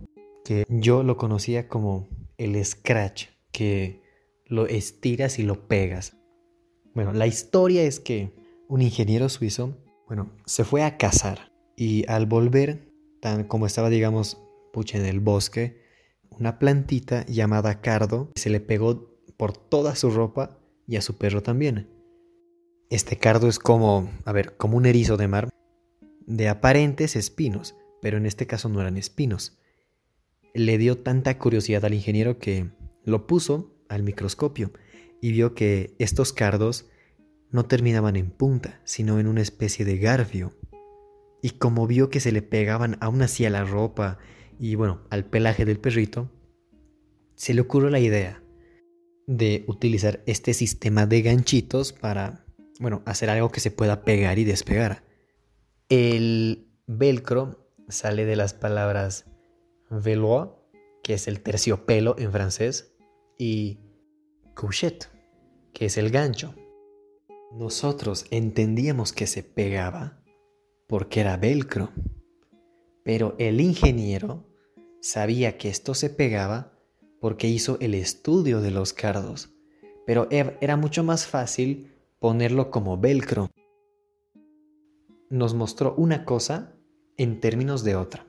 Que 0.46 0.63
yo 0.70 1.03
lo 1.03 1.17
conocía 1.17 1.67
como 1.67 2.08
el 2.38 2.63
scratch, 2.63 3.25
que 3.51 4.01
lo 4.46 4.67
estiras 4.67 5.39
y 5.39 5.43
lo 5.43 5.67
pegas. 5.67 6.15
Bueno, 6.96 7.12
la 7.12 7.27
historia 7.27 7.84
es 7.84 8.00
que 8.00 8.40
un 8.72 8.82
ingeniero 8.82 9.28
suizo, 9.28 9.78
bueno, 10.08 10.32
se 10.46 10.63
fue 10.63 10.84
a 10.84 10.98
cazar 10.98 11.51
y 11.75 12.10
al 12.10 12.25
volver, 12.25 12.88
tan 13.20 13.44
como 13.44 13.66
estaba, 13.66 13.90
digamos, 13.90 14.42
pucha 14.72 14.98
en 14.98 15.06
el 15.06 15.20
bosque, 15.20 15.82
una 16.30 16.58
plantita 16.58 17.25
llamada 17.25 17.82
cardo 17.82 18.32
se 18.34 18.50
le 18.50 18.62
pegó 18.62 19.13
por 19.36 19.58
toda 19.58 19.98
su 19.98 20.10
ropa 20.10 20.58
y 20.88 20.96
a 20.96 21.01
su 21.01 21.18
perro 21.18 21.44
también. 21.44 21.90
Este 22.90 23.18
cardo 23.18 23.50
es 23.50 23.60
como, 23.60 24.10
a 24.24 24.32
ver, 24.32 24.56
como 24.56 24.78
un 24.78 24.86
erizo 24.86 25.18
de 25.18 25.28
mar, 25.28 25.50
de 26.25 26.48
aparentes 26.48 27.18
espinos, 27.18 27.75
pero 28.01 28.16
en 28.16 28.25
este 28.25 28.48
caso 28.48 28.70
no 28.70 28.80
eran 28.80 28.96
espinos. 28.96 29.60
Le 30.54 30.78
dio 30.78 30.98
tanta 30.98 31.38
curiosidad 31.38 31.84
al 31.84 31.94
ingeniero 31.94 32.40
que 32.40 32.70
lo 33.04 33.28
puso 33.28 33.75
al 33.90 34.04
microscopio 34.04 34.72
y 35.20 35.34
vio 35.34 35.56
que 35.56 35.94
estos 36.00 36.32
cardos 36.32 36.86
no 37.51 37.65
terminaban 37.65 38.15
en 38.15 38.31
punta, 38.31 38.79
sino 38.84 39.20
en 39.20 39.27
una 39.27 39.41
especie 39.41 39.86
de 39.86 39.98
garfio. 39.98 40.53
Y 41.41 41.51
como 41.51 41.88
vio 41.88 42.10
que 42.10 42.20
se 42.20 42.31
le 42.31 42.41
pegaban 42.41 42.98
aún 43.01 43.22
así 43.22 43.46
a 43.46 43.50
la 43.50 43.63
ropa 43.63 44.20
y 44.60 44.75
bueno, 44.75 45.01
al 45.10 45.25
pelaje 45.25 45.65
del 45.65 45.79
perrito, 45.79 46.29
se 47.36 47.53
le 47.53 47.62
ocurrió 47.62 47.89
la 47.89 48.00
idea. 48.00 48.38
de 49.27 49.63
utilizar 49.67 50.22
este 50.25 50.53
sistema 50.53 51.05
de 51.05 51.22
ganchitos 51.22 51.93
para, 51.93 52.46
bueno, 52.79 53.01
hacer 53.05 53.29
algo 53.29 53.50
que 53.50 53.62
se 53.62 53.72
pueda 53.72 54.03
pegar 54.03 54.39
y 54.39 54.43
despegar. 54.43 55.03
El 55.88 56.67
velcro 56.88 57.72
sale 57.88 58.25
de 58.25 58.36
las 58.36 58.53
palabras 58.53 59.25
velour, 59.89 60.67
que 61.03 61.13
es 61.13 61.27
el 61.27 61.41
terciopelo 61.41 62.15
en 62.17 62.31
francés, 62.31 62.93
y 63.38 63.79
couchette, 64.53 65.10
que 65.74 65.86
es 65.86 65.98
el 65.98 66.10
gancho. 66.10 66.53
Nosotros 67.53 68.27
entendíamos 68.31 69.12
que 69.12 69.27
se 69.27 69.43
pegaba 69.43 70.24
porque 70.88 71.20
era 71.20 71.36
velcro, 71.36 71.89
pero 73.03 73.36
el 73.39 73.60
ingeniero 73.60 74.48
sabía 75.01 75.58
que 75.58 75.67
esto 75.67 75.93
se 75.93 76.10
pegaba 76.10 76.72
porque 77.20 77.50
hizo 77.50 77.77
el 77.81 77.93
estudio 77.93 78.62
de 78.62 78.72
los 78.72 78.93
cardos, 78.93 79.53
pero 80.05 80.29
era 80.31 80.77
mucho 80.77 81.03
más 81.03 81.27
fácil 81.27 81.91
ponerlo 82.20 82.72
como 82.72 82.98
velcro. 82.98 83.50
Nos 85.29 85.53
mostró 85.53 85.93
una 85.96 86.24
cosa 86.24 86.74
en 87.17 87.41
términos 87.41 87.84
de 87.84 87.98
otra. 87.98 88.25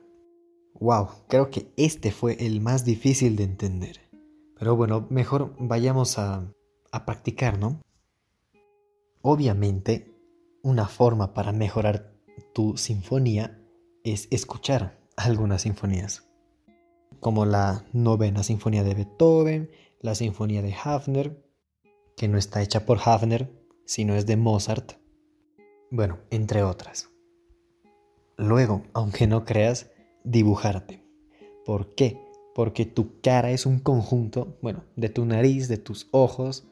Wow, 0.81 1.09
creo 1.29 1.49
que 1.49 1.73
este 1.77 2.11
fue 2.11 2.45
el 2.45 2.61
más 2.61 2.85
difícil 2.85 3.37
de 3.37 3.45
entender. 3.45 4.01
Pero 4.59 4.75
bueno, 4.75 5.07
mejor 5.11 5.55
vayamos 5.61 6.19
a, 6.19 6.53
a 6.91 7.05
practicar, 7.05 7.59
¿no? 7.59 7.81
Obviamente, 9.23 10.13
una 10.63 10.87
forma 10.89 11.33
para 11.33 11.53
mejorar 11.53 12.13
tu 12.53 12.77
sinfonía 12.77 13.61
es 14.03 14.27
escuchar 14.33 15.01
algunas 15.17 15.63
sinfonías, 15.63 16.29
como 17.21 17.47
la 17.47 17.85
novena 17.93 18.43
sinfonía 18.43 18.83
de 18.83 18.95
Beethoven, 18.95 19.71
la 20.01 20.17
sinfonía 20.17 20.61
de 20.61 20.75
Hafner, 20.75 21.41
que 22.17 22.27
no 22.27 22.37
está 22.37 22.63
hecha 22.63 22.85
por 22.85 22.99
Hafner, 23.05 23.53
sino 23.87 24.17
es 24.17 24.27
de 24.27 24.37
Mozart, 24.37 24.95
bueno, 25.91 26.19
entre 26.31 26.65
otras. 26.65 27.11
Luego, 28.37 28.83
aunque 28.93 29.27
no 29.27 29.45
creas, 29.45 29.91
dibujarte. 30.25 31.05
¿Por 31.65 31.95
qué? 31.95 32.19
Porque 32.55 32.87
tu 32.87 33.21
cara 33.21 33.51
es 33.51 33.67
un 33.67 33.79
conjunto, 33.79 34.59
bueno, 34.63 34.85
de 34.97 35.11
tu 35.11 35.25
nariz, 35.27 35.69
de 35.69 35.79
tus 35.79 36.09
ojos, 36.11 36.67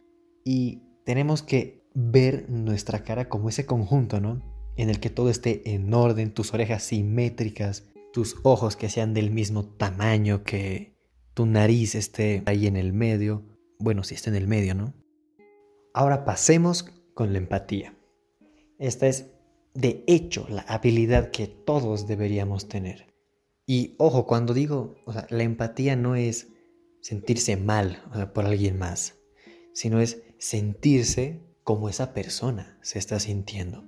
y 0.45 0.83
tenemos 1.05 1.43
que 1.43 1.80
ver 1.95 2.49
nuestra 2.49 3.03
cara 3.03 3.29
como 3.29 3.49
ese 3.49 3.67
conjunto, 3.67 4.21
¿no? 4.21 4.43
En 4.77 4.91
el 4.91 5.01
que 5.01 5.11
todo 5.11 5.31
esté 5.31 5.75
en 5.75 5.93
orden, 5.93 6.33
tus 6.33 6.55
orejas 6.55 6.83
simétricas, 6.85 7.85
tus 8.13 8.37
ojos 8.43 8.77
que 8.77 8.89
sean 8.89 9.15
del 9.15 9.31
mismo 9.31 9.65
tamaño, 9.65 10.43
que 10.43 10.97
tu 11.35 11.47
nariz 11.47 11.95
esté 11.95 12.43
ahí 12.47 12.67
en 12.67 12.77
el 12.77 12.93
medio. 12.93 13.45
Bueno, 13.79 14.05
si 14.05 14.15
está 14.15 14.31
en 14.31 14.37
el 14.37 14.47
medio, 14.47 14.75
¿no? 14.75 14.95
Ahora 15.93 16.25
pasemos 16.25 16.85
con 17.15 17.33
la 17.33 17.39
empatía. 17.39 17.97
Esta 18.79 19.07
es, 19.09 19.27
de 19.75 20.05
hecho, 20.07 20.47
la 20.49 20.63
habilidad 20.63 21.31
que 21.31 21.47
todos 21.47 22.07
deberíamos 22.07 22.69
tener. 22.69 23.13
Y 23.67 23.95
ojo, 23.99 24.27
cuando 24.27 24.55
digo, 24.55 24.97
o 25.05 25.13
sea, 25.13 25.27
la 25.31 25.43
empatía 25.43 25.97
no 25.97 26.17
es 26.17 26.49
sentirse 27.01 27.57
mal 27.57 28.03
por 28.35 28.47
alguien 28.47 28.79
más, 28.79 29.19
sino 29.75 30.01
es 30.01 30.23
sentirse 30.39 31.50
como 31.65 31.89
esa 31.89 32.15
persona 32.15 32.79
se 32.83 32.99
está 32.99 33.21
sintiendo. 33.21 33.85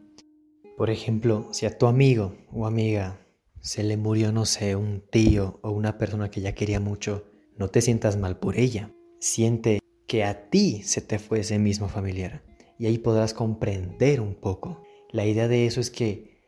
Por 0.76 0.90
ejemplo, 0.90 1.48
si 1.52 1.66
a 1.66 1.76
tu 1.76 1.86
amigo 1.86 2.36
o 2.52 2.66
amiga 2.66 3.26
se 3.60 3.82
le 3.82 3.96
murió, 3.96 4.32
no 4.32 4.44
sé, 4.44 4.74
un 4.76 5.02
tío 5.10 5.60
o 5.62 5.70
una 5.70 5.98
persona 5.98 6.30
que 6.30 6.40
ya 6.40 6.54
quería 6.54 6.80
mucho, 6.80 7.24
no 7.56 7.68
te 7.68 7.80
sientas 7.80 8.16
mal 8.16 8.38
por 8.38 8.58
ella. 8.58 8.92
Siente 9.20 9.78
que 10.06 10.24
a 10.24 10.50
ti 10.50 10.82
se 10.82 11.00
te 11.00 11.18
fue 11.18 11.40
ese 11.40 11.58
mismo 11.58 11.88
familiar 11.88 12.42
y 12.78 12.86
ahí 12.86 12.98
podrás 12.98 13.34
comprender 13.34 14.20
un 14.20 14.34
poco. 14.34 14.82
La 15.10 15.24
idea 15.26 15.46
de 15.46 15.66
eso 15.66 15.80
es 15.80 15.90
que, 15.90 16.42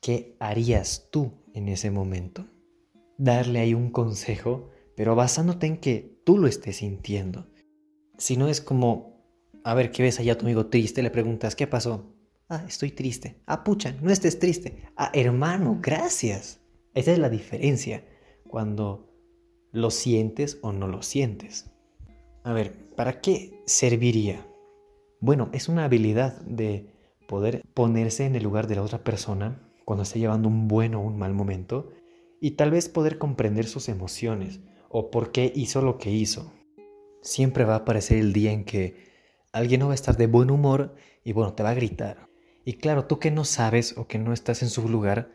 ¿qué 0.00 0.36
harías 0.40 1.08
tú 1.12 1.32
en 1.54 1.68
ese 1.68 1.90
momento? 1.90 2.46
Darle 3.18 3.60
ahí 3.60 3.74
un 3.74 3.90
consejo, 3.90 4.70
pero 4.96 5.14
basándote 5.14 5.66
en 5.66 5.76
que 5.78 6.20
tú 6.24 6.38
lo 6.38 6.48
estés 6.48 6.78
sintiendo. 6.78 7.46
Si 8.18 8.36
no 8.36 8.48
es 8.48 8.60
como 8.60 9.15
a 9.66 9.74
ver, 9.74 9.90
¿qué 9.90 10.04
ves 10.04 10.20
allá 10.20 10.34
a 10.34 10.38
tu 10.38 10.46
amigo 10.46 10.66
triste? 10.66 11.02
Le 11.02 11.10
preguntas, 11.10 11.56
¿qué 11.56 11.66
pasó? 11.66 12.14
Ah, 12.48 12.62
estoy 12.68 12.92
triste. 12.92 13.42
Ah, 13.46 13.64
pucha, 13.64 13.96
no 14.00 14.12
estés 14.12 14.38
triste. 14.38 14.84
Ah, 14.96 15.10
hermano, 15.12 15.80
gracias. 15.82 16.60
Esa 16.94 17.10
es 17.10 17.18
la 17.18 17.28
diferencia 17.28 18.04
cuando 18.46 19.12
lo 19.72 19.90
sientes 19.90 20.60
o 20.62 20.70
no 20.70 20.86
lo 20.86 21.02
sientes. 21.02 21.68
A 22.44 22.52
ver, 22.52 22.94
¿para 22.94 23.20
qué 23.20 23.60
serviría? 23.66 24.46
Bueno, 25.18 25.50
es 25.52 25.68
una 25.68 25.86
habilidad 25.86 26.40
de 26.42 26.86
poder 27.26 27.64
ponerse 27.74 28.24
en 28.24 28.36
el 28.36 28.44
lugar 28.44 28.68
de 28.68 28.76
la 28.76 28.82
otra 28.82 29.02
persona 29.02 29.68
cuando 29.84 30.04
está 30.04 30.20
llevando 30.20 30.46
un 30.48 30.68
buen 30.68 30.94
o 30.94 31.00
un 31.00 31.18
mal 31.18 31.34
momento 31.34 31.90
y 32.40 32.52
tal 32.52 32.70
vez 32.70 32.88
poder 32.88 33.18
comprender 33.18 33.66
sus 33.66 33.88
emociones 33.88 34.60
o 34.90 35.10
por 35.10 35.32
qué 35.32 35.52
hizo 35.56 35.82
lo 35.82 35.98
que 35.98 36.12
hizo. 36.12 36.52
Siempre 37.20 37.64
va 37.64 37.74
a 37.74 37.78
aparecer 37.78 38.18
el 38.18 38.32
día 38.32 38.52
en 38.52 38.64
que 38.64 39.05
alguien 39.56 39.80
no 39.80 39.86
va 39.86 39.92
a 39.92 39.94
estar 39.94 40.16
de 40.16 40.26
buen 40.26 40.50
humor 40.50 40.94
y 41.24 41.32
bueno, 41.32 41.54
te 41.54 41.62
va 41.62 41.70
a 41.70 41.74
gritar. 41.74 42.28
Y 42.64 42.74
claro, 42.74 43.06
tú 43.06 43.18
que 43.18 43.30
no 43.30 43.44
sabes 43.44 43.96
o 43.96 44.06
que 44.06 44.18
no 44.18 44.32
estás 44.32 44.62
en 44.62 44.68
su 44.68 44.88
lugar, 44.88 45.30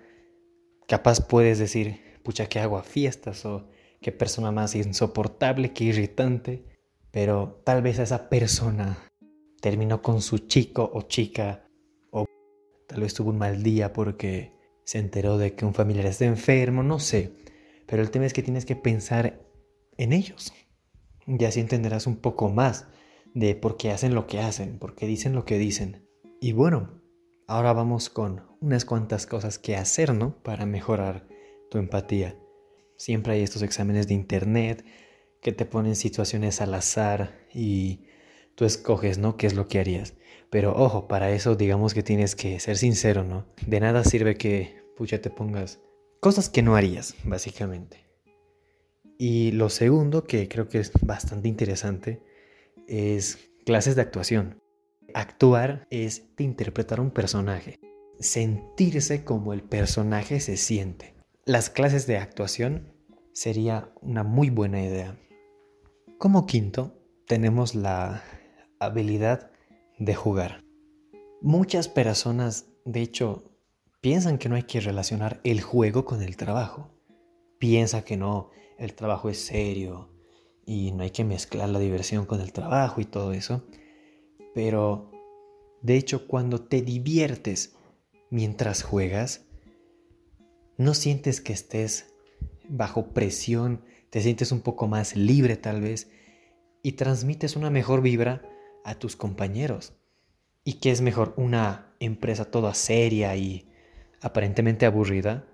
capaz 0.88 1.22
puedes 1.22 1.58
decir, 1.58 2.20
pucha, 2.24 2.48
que 2.48 2.60
hago 2.60 2.82
fiestas 2.84 3.46
o 3.46 3.68
qué 4.00 4.12
persona 4.12 4.52
más 4.52 4.76
insoportable, 4.76 5.74
qué 5.74 5.86
irritante. 5.86 6.66
Pero 7.10 7.62
tal 7.66 7.82
vez 7.82 8.00
esa 8.00 8.30
persona 8.30 8.98
terminó 9.60 10.02
con 10.02 10.22
su 10.22 10.38
chico 10.40 10.90
o 10.94 11.02
chica 11.04 11.66
o 12.12 12.26
tal 12.88 13.02
vez 13.02 13.14
tuvo 13.14 13.32
un 13.32 13.38
mal 13.38 13.64
día 13.64 13.92
porque 13.92 14.54
se 14.84 15.00
enteró 15.00 15.38
de 15.38 15.56
que 15.56 15.66
un 15.66 15.74
familiar 15.74 16.06
está 16.06 16.26
enfermo, 16.26 16.84
no 16.84 17.00
sé. 17.00 17.34
Pero 17.88 18.04
el 18.04 18.12
tema 18.12 18.26
es 18.28 18.34
que 18.34 18.44
tienes 18.44 18.66
que 18.66 18.76
pensar 18.76 19.42
en 19.98 20.14
ellos. 20.14 20.54
Y 21.26 21.44
así 21.44 21.60
entenderás 21.60 22.08
un 22.08 22.18
poco 22.18 22.50
más 22.50 22.88
de 23.34 23.56
por 23.56 23.78
qué 23.78 23.92
hacen 23.92 24.16
lo 24.16 24.28
que 24.28 24.40
hacen, 24.40 24.78
por 24.78 24.96
qué 24.96 25.08
dicen 25.08 25.34
lo 25.34 25.46
que 25.46 25.58
dicen. 25.58 26.08
Y 26.40 26.54
bueno, 26.54 27.02
ahora 27.48 27.74
vamos 27.74 28.10
con 28.10 28.44
unas 28.62 28.86
cuantas 28.86 29.26
cosas 29.26 29.60
que 29.60 29.76
hacer, 29.76 30.14
¿no? 30.14 30.42
Para 30.44 30.66
mejorar 30.66 31.28
tu 31.70 31.78
empatía. 31.78 32.38
Siempre 32.98 33.34
hay 33.34 33.42
estos 33.42 33.62
exámenes 33.62 34.08
de 34.08 34.14
internet 34.14 34.86
que 35.42 35.52
te 35.52 35.66
ponen 35.66 35.96
situaciones 35.96 36.62
al 36.62 36.74
azar 36.74 37.48
y 37.54 38.06
tú 38.56 38.66
escoges, 38.66 39.18
¿no? 39.18 39.38
¿Qué 39.38 39.48
es 39.48 39.56
lo 39.56 39.68
que 39.68 39.80
harías? 39.80 40.14
Pero 40.50 40.76
ojo, 40.76 41.08
para 41.08 41.32
eso 41.32 41.56
digamos 41.56 41.94
que 41.94 42.04
tienes 42.04 42.36
que 42.36 42.60
ser 42.60 42.78
sincero, 42.78 43.24
¿no? 43.24 43.48
De 43.66 43.80
nada 43.80 44.04
sirve 44.04 44.36
que, 44.36 44.84
pucha, 44.98 45.22
te 45.22 45.30
pongas 45.30 45.80
cosas 46.20 46.50
que 46.50 46.62
no 46.62 46.76
harías, 46.76 47.16
básicamente. 47.24 48.06
Y 49.18 49.52
lo 49.52 49.70
segundo, 49.70 50.26
que 50.26 50.48
creo 50.48 50.68
que 50.68 50.80
es 50.80 50.92
bastante 51.02 51.48
interesante, 51.48 52.22
es 52.88 53.50
clases 53.66 53.96
de 53.96 54.02
actuación. 54.02 54.62
Actuar 55.14 55.88
es 55.90 56.24
interpretar 56.38 57.00
un 57.00 57.12
personaje, 57.12 57.80
sentirse 58.20 59.24
como 59.24 59.54
el 59.54 59.64
personaje 59.64 60.40
se 60.40 60.58
siente. 60.58 61.16
Las 61.46 61.70
clases 61.70 62.08
de 62.08 62.18
actuación 62.18 62.94
sería 63.34 63.92
una 64.02 64.24
muy 64.24 64.50
buena 64.50 64.82
idea. 64.82 65.18
Como 66.18 66.46
quinto, 66.46 67.02
tenemos 67.28 67.76
la 67.76 68.24
habilidad 68.80 69.52
de 69.98 70.16
jugar. 70.16 70.64
Muchas 71.42 71.88
personas, 71.88 72.68
de 72.86 73.02
hecho, 73.02 73.44
piensan 74.02 74.38
que 74.38 74.50
no 74.50 74.56
hay 74.56 74.64
que 74.64 74.80
relacionar 74.80 75.42
el 75.44 75.62
juego 75.62 76.06
con 76.06 76.22
el 76.22 76.38
trabajo. 76.38 76.92
Piensa 77.58 78.04
que 78.04 78.18
no, 78.18 78.50
el 78.78 78.94
trabajo 78.94 79.30
es 79.30 79.40
serio, 79.40 80.11
y 80.72 80.92
no 80.92 81.04
hay 81.04 81.10
que 81.10 81.26
mezclar 81.26 81.68
la 81.68 81.80
diversión 81.80 82.26
con 82.26 82.40
el 82.40 82.54
trabajo 82.54 83.02
y 83.02 83.06
todo 83.06 83.34
eso. 83.34 83.66
Pero, 84.56 85.12
de 85.82 85.98
hecho, 85.98 86.28
cuando 86.28 86.62
te 86.62 86.82
diviertes 86.82 87.76
mientras 88.30 88.82
juegas, 88.82 89.44
no 90.78 90.94
sientes 90.94 91.42
que 91.42 91.52
estés 91.52 92.14
bajo 92.70 93.08
presión, 93.08 93.84
te 94.12 94.22
sientes 94.22 94.54
un 94.54 94.62
poco 94.62 94.88
más 94.88 95.18
libre 95.18 95.58
tal 95.58 95.82
vez 95.82 96.10
y 96.84 96.94
transmites 96.94 97.58
una 97.58 97.70
mejor 97.70 98.02
vibra 98.02 98.42
a 98.86 98.96
tus 98.96 99.18
compañeros. 99.18 99.92
¿Y 100.64 100.76
qué 100.76 100.92
es 100.92 101.02
mejor? 101.02 101.34
¿Una 101.36 101.94
empresa 102.00 102.46
toda 102.46 102.74
seria 102.76 103.36
y 103.36 103.70
aparentemente 104.22 104.86
aburrida? 104.86 105.51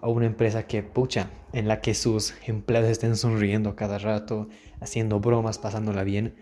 A 0.00 0.08
una 0.08 0.26
empresa 0.26 0.66
que, 0.66 0.82
pucha, 0.82 1.30
en 1.52 1.68
la 1.68 1.80
que 1.80 1.94
sus 1.94 2.34
empleados 2.46 2.90
estén 2.90 3.16
sonriendo 3.16 3.76
cada 3.76 3.98
rato, 3.98 4.48
haciendo 4.80 5.20
bromas, 5.20 5.58
pasándola 5.58 6.04
bien, 6.04 6.36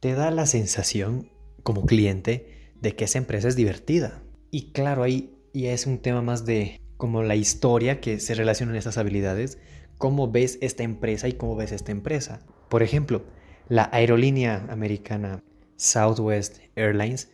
te 0.00 0.14
da 0.14 0.30
la 0.30 0.46
sensación, 0.46 1.30
como 1.62 1.86
cliente, 1.86 2.72
de 2.80 2.94
que 2.94 3.04
esa 3.04 3.18
empresa 3.18 3.48
es 3.48 3.56
divertida. 3.56 4.22
Y 4.50 4.72
claro, 4.72 5.02
ahí 5.02 5.34
ya 5.52 5.72
es 5.72 5.86
un 5.86 5.98
tema 5.98 6.22
más 6.22 6.44
de 6.44 6.80
como 6.96 7.22
la 7.22 7.36
historia 7.36 8.00
que 8.00 8.20
se 8.20 8.34
relaciona 8.34 8.72
en 8.72 8.78
esas 8.78 8.98
habilidades, 8.98 9.58
cómo 9.98 10.30
ves 10.30 10.58
esta 10.60 10.82
empresa 10.82 11.28
y 11.28 11.32
cómo 11.34 11.56
ves 11.56 11.72
esta 11.72 11.92
empresa. 11.92 12.46
Por 12.68 12.82
ejemplo, 12.82 13.24
la 13.68 13.88
aerolínea 13.92 14.66
americana 14.68 15.42
Southwest 15.76 16.58
Airlines 16.74 17.30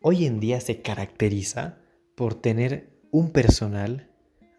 hoy 0.00 0.26
en 0.26 0.40
día 0.40 0.60
se 0.60 0.82
caracteriza 0.82 1.78
por 2.16 2.34
tener 2.34 2.98
un 3.10 3.30
personal 3.30 4.11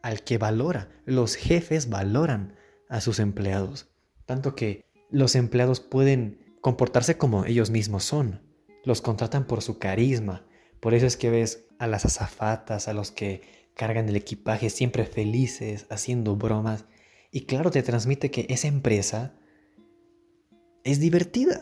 al 0.03 0.23
que 0.23 0.37
valora. 0.37 0.89
Los 1.05 1.35
jefes 1.35 1.89
valoran 1.89 2.55
a 2.89 3.01
sus 3.01 3.17
empleados, 3.17 3.89
tanto 4.27 4.53
que 4.53 4.85
los 5.09 5.35
empleados 5.35 5.79
pueden 5.79 6.55
comportarse 6.61 7.17
como 7.17 7.45
ellos 7.45 7.71
mismos 7.71 8.03
son. 8.03 8.41
Los 8.83 9.01
contratan 9.01 9.47
por 9.47 9.63
su 9.63 9.79
carisma. 9.79 10.45
Por 10.79 10.93
eso 10.93 11.07
es 11.07 11.17
que 11.17 11.31
ves 11.31 11.65
a 11.79 11.87
las 11.87 12.05
azafatas, 12.05 12.87
a 12.87 12.93
los 12.93 13.11
que 13.11 13.41
cargan 13.73 14.07
el 14.09 14.15
equipaje 14.15 14.69
siempre 14.69 15.05
felices, 15.05 15.87
haciendo 15.89 16.35
bromas. 16.35 16.85
Y 17.31 17.45
claro, 17.45 17.71
te 17.71 17.81
transmite 17.81 18.29
que 18.29 18.45
esa 18.49 18.67
empresa 18.67 19.33
es 20.83 20.99
divertida. 20.99 21.61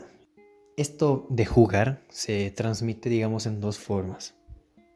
Esto 0.78 1.28
de 1.30 1.46
jugar 1.46 2.04
se 2.10 2.50
transmite, 2.52 3.10
digamos, 3.10 3.46
en 3.46 3.62
dos 3.62 3.78
formas. 3.78 4.34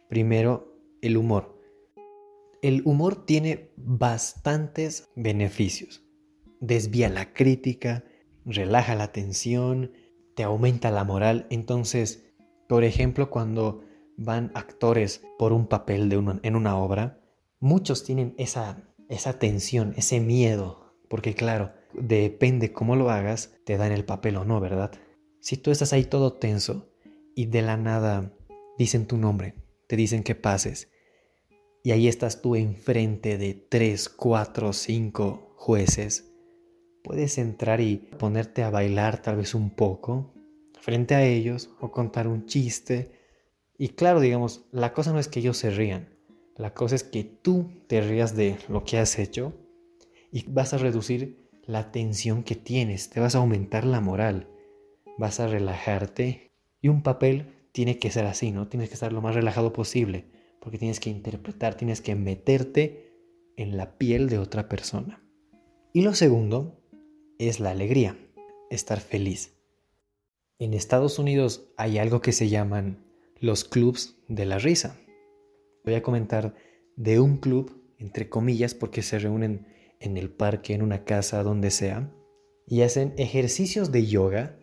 Primero, 0.09 0.75
el 1.01 1.17
humor. 1.17 1.54
El 2.65 2.81
humor 2.85 3.27
tiene 3.27 3.69
bastantes 3.77 5.11
beneficios. 5.15 6.03
Desvía 6.59 7.09
la 7.09 7.31
crítica, 7.31 8.05
relaja 8.43 8.95
la 8.95 9.11
tensión, 9.11 9.91
te 10.35 10.41
aumenta 10.41 10.89
la 10.89 11.03
moral. 11.03 11.45
Entonces, 11.51 12.25
por 12.67 12.83
ejemplo, 12.83 13.29
cuando 13.29 13.83
van 14.17 14.49
actores 14.55 15.21
por 15.37 15.53
un 15.53 15.67
papel 15.67 16.11
en 16.41 16.55
una 16.55 16.75
obra, 16.75 17.21
muchos 17.59 18.03
tienen 18.03 18.33
esa, 18.39 18.83
esa 19.09 19.37
tensión, 19.37 19.93
ese 19.95 20.19
miedo, 20.19 20.97
porque 21.07 21.35
claro, 21.35 21.71
depende 21.93 22.73
cómo 22.73 22.95
lo 22.95 23.11
hagas, 23.11 23.59
te 23.63 23.77
dan 23.77 23.91
el 23.91 24.05
papel 24.05 24.37
o 24.37 24.43
no, 24.43 24.59
¿verdad? 24.59 24.91
Si 25.39 25.55
tú 25.55 25.69
estás 25.69 25.93
ahí 25.93 26.05
todo 26.05 26.33
tenso 26.33 26.89
y 27.35 27.45
de 27.45 27.61
la 27.61 27.77
nada 27.77 28.33
dicen 28.79 29.05
tu 29.05 29.17
nombre, 29.17 29.53
te 29.85 29.95
dicen 29.95 30.23
que 30.23 30.33
pases, 30.33 30.89
y 31.85 31.91
ahí 31.91 32.09
estás 32.09 32.41
tú 32.41 32.55
enfrente 32.55 33.37
de 33.37 33.53
tres, 33.53 34.09
cuatro, 34.09 34.73
cinco 34.73 35.53
jueces, 35.55 36.33
puedes 37.03 37.37
entrar 37.37 37.79
y 37.79 37.95
ponerte 37.95 38.63
a 38.63 38.69
bailar 38.69 39.21
tal 39.21 39.37
vez 39.37 39.55
un 39.55 39.69
poco 39.69 40.33
frente 40.81 41.15
a 41.15 41.23
ellos 41.23 41.69
o 41.79 41.91
contar 41.91 42.27
un 42.27 42.45
chiste. 42.45 43.11
Y 43.77 43.89
claro, 43.89 44.19
digamos, 44.19 44.65
la 44.71 44.91
cosa 44.91 45.13
no 45.13 45.19
es 45.19 45.29
que 45.29 45.39
ellos 45.39 45.57
se 45.57 45.69
rían, 45.69 46.09
la 46.57 46.73
cosa 46.73 46.95
es 46.95 47.03
que 47.03 47.23
tú 47.23 47.69
te 47.87 48.01
rías 48.01 48.35
de 48.35 48.57
lo 48.67 48.83
que 48.83 48.97
has 48.97 49.17
hecho 49.17 49.53
y 50.31 50.43
vas 50.49 50.73
a 50.73 50.77
reducir 50.77 51.47
la 51.65 51.93
tensión 51.93 52.43
que 52.43 52.55
tienes, 52.55 53.09
te 53.09 53.21
vas 53.21 53.35
a 53.35 53.37
aumentar 53.37 53.85
la 53.85 54.01
moral 54.01 54.49
vas 55.17 55.39
a 55.39 55.47
relajarte 55.47 56.51
y 56.81 56.89
un 56.89 57.01
papel 57.01 57.67
tiene 57.71 57.99
que 57.99 58.11
ser 58.11 58.25
así, 58.25 58.51
¿no? 58.51 58.67
Tienes 58.67 58.89
que 58.89 58.95
estar 58.95 59.11
lo 59.11 59.21
más 59.21 59.35
relajado 59.35 59.73
posible, 59.73 60.25
porque 60.65 60.79
tienes 60.79 60.99
que 60.99 61.11
interpretar, 61.11 61.75
tienes 61.75 62.01
que 62.01 62.15
meterte 62.15 63.13
en 63.55 63.77
la 63.77 63.99
piel 63.99 64.29
de 64.29 64.39
otra 64.39 64.67
persona. 64.67 65.23
Y 65.93 66.01
lo 66.01 66.15
segundo 66.15 66.81
es 67.37 67.59
la 67.59 67.69
alegría, 67.69 68.17
estar 68.71 68.99
feliz. 68.99 69.53
En 70.57 70.73
Estados 70.73 71.19
Unidos 71.19 71.71
hay 71.77 71.99
algo 71.99 72.19
que 72.19 72.31
se 72.31 72.49
llaman 72.49 73.05
los 73.39 73.63
clubs 73.63 74.17
de 74.27 74.47
la 74.47 74.57
risa. 74.57 74.99
Voy 75.83 75.93
a 75.93 76.01
comentar 76.01 76.55
de 76.95 77.19
un 77.19 77.37
club, 77.37 77.93
entre 77.99 78.27
comillas, 78.27 78.73
porque 78.73 79.03
se 79.03 79.19
reúnen 79.19 79.67
en 79.99 80.17
el 80.17 80.31
parque, 80.31 80.73
en 80.73 80.81
una 80.81 81.05
casa, 81.05 81.43
donde 81.43 81.69
sea, 81.69 82.11
y 82.65 82.81
hacen 82.81 83.13
ejercicios 83.17 83.91
de 83.91 84.07
yoga 84.07 84.57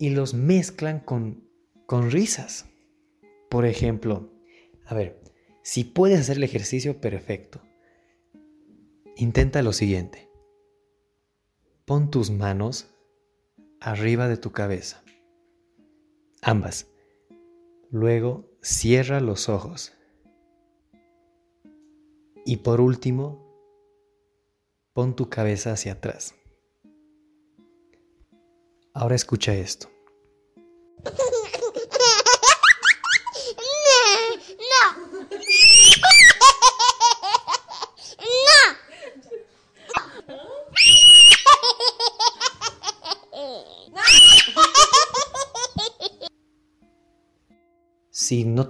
y 0.00 0.10
los 0.10 0.34
mezclan 0.34 0.98
con, 0.98 1.48
con 1.86 2.10
risas. 2.10 2.66
Por 3.50 3.66
ejemplo, 3.66 4.32
a 4.84 4.96
ver, 4.96 5.22
si 5.64 5.82
puedes 5.82 6.20
hacer 6.20 6.36
el 6.36 6.42
ejercicio, 6.42 7.00
perfecto. 7.00 7.62
Intenta 9.16 9.62
lo 9.62 9.72
siguiente. 9.72 10.28
Pon 11.86 12.10
tus 12.10 12.30
manos 12.30 12.94
arriba 13.80 14.28
de 14.28 14.36
tu 14.36 14.52
cabeza. 14.52 15.02
Ambas. 16.42 16.86
Luego 17.90 18.44
cierra 18.60 19.20
los 19.20 19.48
ojos. 19.48 19.94
Y 22.44 22.58
por 22.58 22.82
último, 22.82 23.42
pon 24.92 25.16
tu 25.16 25.30
cabeza 25.30 25.72
hacia 25.72 25.92
atrás. 25.92 26.34
Ahora 28.92 29.14
escucha 29.14 29.54
esto. 29.54 29.93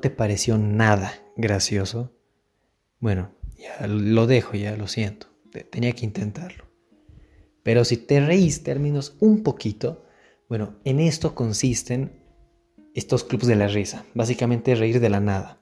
Te 0.01 0.11
pareció 0.11 0.59
nada 0.59 1.13
gracioso, 1.37 2.13
bueno, 3.01 3.35
ya 3.57 3.87
lo 3.87 4.27
dejo, 4.27 4.55
ya 4.55 4.77
lo 4.77 4.89
siento. 4.89 5.27
Tenía 5.71 5.93
que 5.93 6.05
intentarlo. 6.05 6.65
Pero 7.63 7.85
si 7.85 7.97
te 7.97 8.21
reíste 8.21 8.73
al 8.73 8.81
menos 8.81 9.17
un 9.21 9.43
poquito, 9.43 10.05
bueno, 10.49 10.79
en 10.85 11.01
esto 11.01 11.35
consisten 11.35 12.23
estos 12.95 13.25
clubes 13.25 13.49
de 13.49 13.57
la 13.57 13.69
risa, 13.69 14.05
básicamente 14.15 14.75
reír 14.75 15.01
de 15.01 15.09
la 15.09 15.21
nada. 15.21 15.61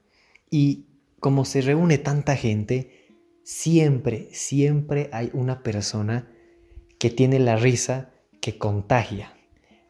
Y 0.51 0.87
como 1.21 1.45
se 1.45 1.63
reúne 1.63 1.99
tanta 1.99 2.37
gente, 2.37 3.09
siempre, 3.45 4.29
siempre 4.33 5.09
hay 5.13 5.31
una 5.33 5.63
persona 5.63 6.31
que 6.99 7.11
tiene 7.11 7.39
la 7.39 7.57
risa 7.57 8.13
que 8.41 8.59
contagia. 8.59 9.35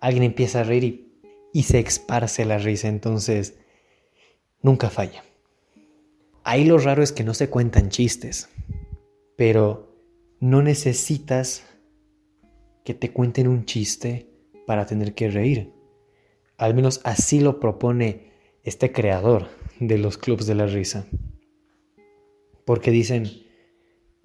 Alguien 0.01 0.25
empieza 0.25 0.61
a 0.61 0.65
reír 0.65 1.19
y 1.53 1.65
se 1.65 1.81
esparce 1.81 2.45
la 2.45 2.59
risa, 2.59 2.89
entonces 2.89 3.59
nunca 4.63 4.91
falla. 4.91 5.25
Ahí 6.45 6.65
lo 6.65 6.79
raro 6.79 7.03
es 7.03 7.13
que 7.13 7.25
no 7.25 7.35
se 7.35 7.51
cuentan 7.51 7.91
chistes, 7.91 8.49
pero 9.37 9.95
no 10.41 10.63
necesitas 10.63 11.65
que 12.85 12.95
te 12.95 13.13
cuenten 13.13 13.47
un 13.47 13.65
chiste 13.65 14.29
para 14.67 14.87
tener 14.87 15.15
que 15.15 15.31
reír. 15.31 15.73
Al 16.57 16.75
menos 16.75 17.01
así 17.05 17.41
lo 17.41 17.61
propone 17.61 18.33
este 18.65 18.93
creador 18.93 19.49
de 19.79 19.99
los 19.99 20.19
clubs 20.19 20.47
de 20.47 20.55
la 20.55 20.67
risa. 20.67 21.07
Porque 22.65 22.91
dicen, 22.91 23.29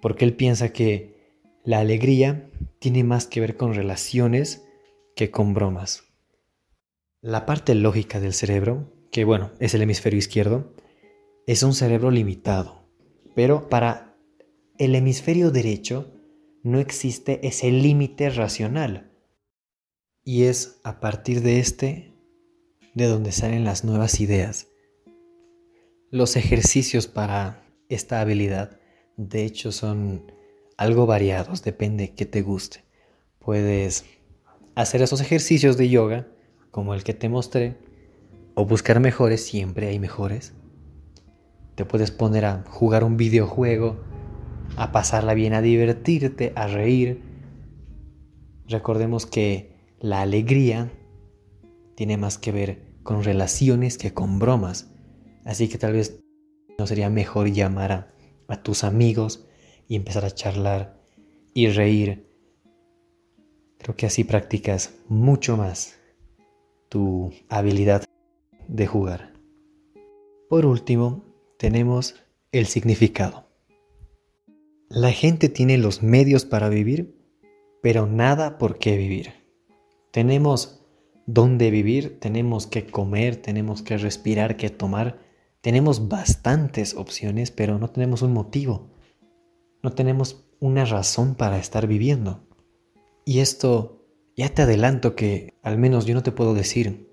porque 0.02 0.26
él 0.26 0.36
piensa 0.36 0.74
que 0.74 1.18
la 1.64 1.80
alegría 1.80 2.50
tiene 2.80 3.04
más 3.04 3.28
que 3.28 3.42
ver 3.42 3.58
con 3.58 3.74
relaciones 3.74 4.66
que 5.16 5.32
con 5.32 5.54
bromas. 5.54 6.04
La 7.22 7.46
parte 7.46 7.76
lógica 7.76 8.20
del 8.20 8.34
cerebro, 8.34 8.94
que 9.12 9.24
bueno, 9.24 9.52
es 9.60 9.74
el 9.74 9.82
hemisferio 9.82 10.20
izquierdo, 10.20 10.74
es 11.46 11.64
un 11.64 11.74
cerebro 11.74 12.12
limitado. 12.12 12.86
Pero 13.36 13.70
para 13.70 14.18
el 14.78 14.96
hemisferio 14.96 15.52
derecho 15.52 16.14
no 16.64 16.80
existe 16.80 17.46
ese 17.48 17.72
límite 17.72 18.30
racional 18.30 19.12
y 20.24 20.44
es 20.44 20.80
a 20.84 21.00
partir 21.00 21.42
de 21.42 21.60
este 21.60 22.14
de 22.94 23.06
donde 23.06 23.32
salen 23.32 23.64
las 23.64 23.86
nuevas 23.86 24.20
ideas. 24.20 24.68
Los 26.10 26.36
ejercicios 26.36 27.08
para 27.08 27.64
esta 27.90 28.22
habilidad, 28.22 28.80
de 29.16 29.46
hecho, 29.46 29.72
son 29.72 30.32
algo 30.78 31.06
variados, 31.06 31.64
depende 31.64 32.14
que 32.14 32.26
te 32.26 32.42
guste. 32.42 32.84
Puedes 33.40 34.06
hacer 34.76 35.02
esos 35.02 35.22
ejercicios 35.22 35.78
de 35.78 35.90
yoga, 35.90 36.28
como 36.72 36.94
el 36.94 37.04
que 37.04 37.14
te 37.14 37.30
mostré, 37.30 37.78
o 38.60 38.66
buscar 38.66 39.00
mejores, 39.00 39.46
siempre 39.46 39.88
hay 39.88 40.00
mejores. 40.00 40.56
Te 41.76 41.86
puedes 41.86 42.10
poner 42.10 42.44
a 42.46 42.64
jugar 42.68 43.04
un 43.04 43.16
videojuego, 43.16 43.98
a 44.78 44.92
pasarla 44.92 45.36
bien, 45.36 45.54
a 45.54 45.62
divertirte, 45.62 46.54
a 46.56 46.66
reír. 46.66 47.22
Recordemos 48.68 49.28
que 49.28 49.76
la 50.00 50.22
alegría 50.22 50.92
tiene 51.94 52.18
más 52.18 52.40
que 52.40 52.52
ver 52.52 52.82
con 53.04 53.24
relaciones 53.24 54.00
que 54.00 54.16
con 54.16 54.40
bromas. 54.40 54.90
Así 55.46 55.70
que 55.70 55.78
tal 55.78 55.94
vez 55.94 56.20
no 56.80 56.88
sería 56.88 57.12
mejor 57.12 57.52
llamar 57.52 57.92
a, 58.48 58.64
tus 58.64 58.84
amigos 58.84 59.46
y 59.88 59.96
empezar 59.96 60.26
a 60.26 60.32
charlar 60.32 61.00
y 61.54 61.68
reír. 61.68 62.28
Creo 63.78 63.96
que 63.96 64.08
así 64.08 64.24
practicas 64.24 64.96
mucho 65.10 65.58
más 65.58 66.00
tu 66.90 67.32
habilidad 67.50 68.08
de 68.68 68.88
jugar. 68.88 69.34
Por 70.50 70.66
último, 70.66 71.26
tenemos 71.58 72.16
el 72.52 72.68
significado. 72.68 73.48
La 74.90 75.12
gente 75.12 75.50
tiene 75.50 75.78
los 75.78 76.02
medios 76.02 76.46
para 76.46 76.70
vivir, 76.70 77.18
pero 77.82 78.08
nada 78.08 78.58
por 78.58 78.80
qué 78.80 78.96
vivir. 78.96 79.34
Tenemos 80.12 80.86
dónde 81.26 81.72
vivir, 81.72 82.20
tenemos 82.20 82.68
que 82.68 82.86
comer, 82.88 83.36
tenemos 83.36 83.82
que 83.82 83.98
respirar, 83.98 84.56
que 84.56 84.70
tomar. 84.70 85.20
Tenemos 85.62 86.08
bastantes 86.08 86.96
opciones, 86.96 87.52
pero 87.52 87.78
no 87.78 87.90
tenemos 87.90 88.22
un 88.22 88.34
motivo. 88.34 88.90
No 89.84 89.92
tenemos 89.92 90.46
una 90.60 90.86
razón 90.86 91.36
para 91.36 91.58
estar 91.60 91.88
viviendo. 91.88 92.48
Y 93.26 93.40
esto, 93.40 94.06
ya 94.38 94.50
te 94.50 94.62
adelanto 94.62 95.16
que 95.16 95.60
al 95.62 95.78
menos 95.78 96.06
yo 96.06 96.14
no 96.14 96.24
te 96.24 96.32
puedo 96.32 96.54
decir 96.54 97.07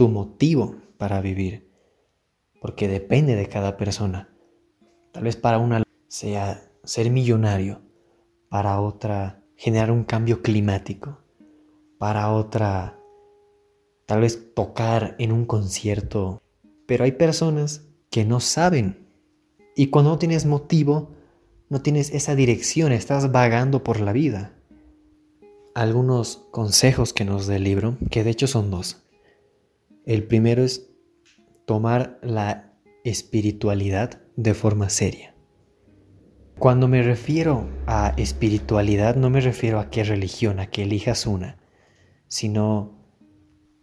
tu 0.00 0.08
motivo 0.08 0.76
para 0.96 1.20
vivir, 1.20 1.70
porque 2.62 2.88
depende 2.88 3.36
de 3.36 3.50
cada 3.50 3.76
persona. 3.76 4.34
Tal 5.12 5.24
vez 5.24 5.36
para 5.36 5.58
una 5.58 5.82
sea 6.08 6.72
ser 6.84 7.10
millonario, 7.10 7.82
para 8.48 8.80
otra 8.80 9.44
generar 9.56 9.90
un 9.90 10.04
cambio 10.04 10.40
climático, 10.40 11.18
para 11.98 12.32
otra 12.32 12.98
tal 14.06 14.22
vez 14.22 14.54
tocar 14.54 15.16
en 15.18 15.32
un 15.32 15.44
concierto, 15.44 16.40
pero 16.86 17.04
hay 17.04 17.12
personas 17.12 17.86
que 18.08 18.24
no 18.24 18.40
saben. 18.40 19.06
Y 19.76 19.88
cuando 19.88 20.12
no 20.12 20.18
tienes 20.18 20.46
motivo, 20.46 21.10
no 21.68 21.82
tienes 21.82 22.10
esa 22.14 22.34
dirección, 22.34 22.92
estás 22.92 23.32
vagando 23.32 23.84
por 23.84 24.00
la 24.00 24.14
vida. 24.14 24.54
Algunos 25.74 26.38
consejos 26.52 27.12
que 27.12 27.26
nos 27.26 27.46
da 27.46 27.56
el 27.56 27.64
libro, 27.64 27.98
que 28.10 28.24
de 28.24 28.30
hecho 28.30 28.46
son 28.46 28.70
dos. 28.70 29.04
El 30.10 30.24
primero 30.24 30.64
es 30.64 30.90
tomar 31.66 32.18
la 32.20 32.74
espiritualidad 33.04 34.20
de 34.34 34.54
forma 34.54 34.90
seria. 34.90 35.36
Cuando 36.58 36.88
me 36.88 37.00
refiero 37.04 37.68
a 37.86 38.14
espiritualidad 38.16 39.14
no 39.14 39.30
me 39.30 39.40
refiero 39.40 39.78
a 39.78 39.88
qué 39.88 40.02
religión, 40.02 40.58
a 40.58 40.66
que 40.66 40.82
elijas 40.82 41.28
una, 41.28 41.58
sino, 42.26 42.98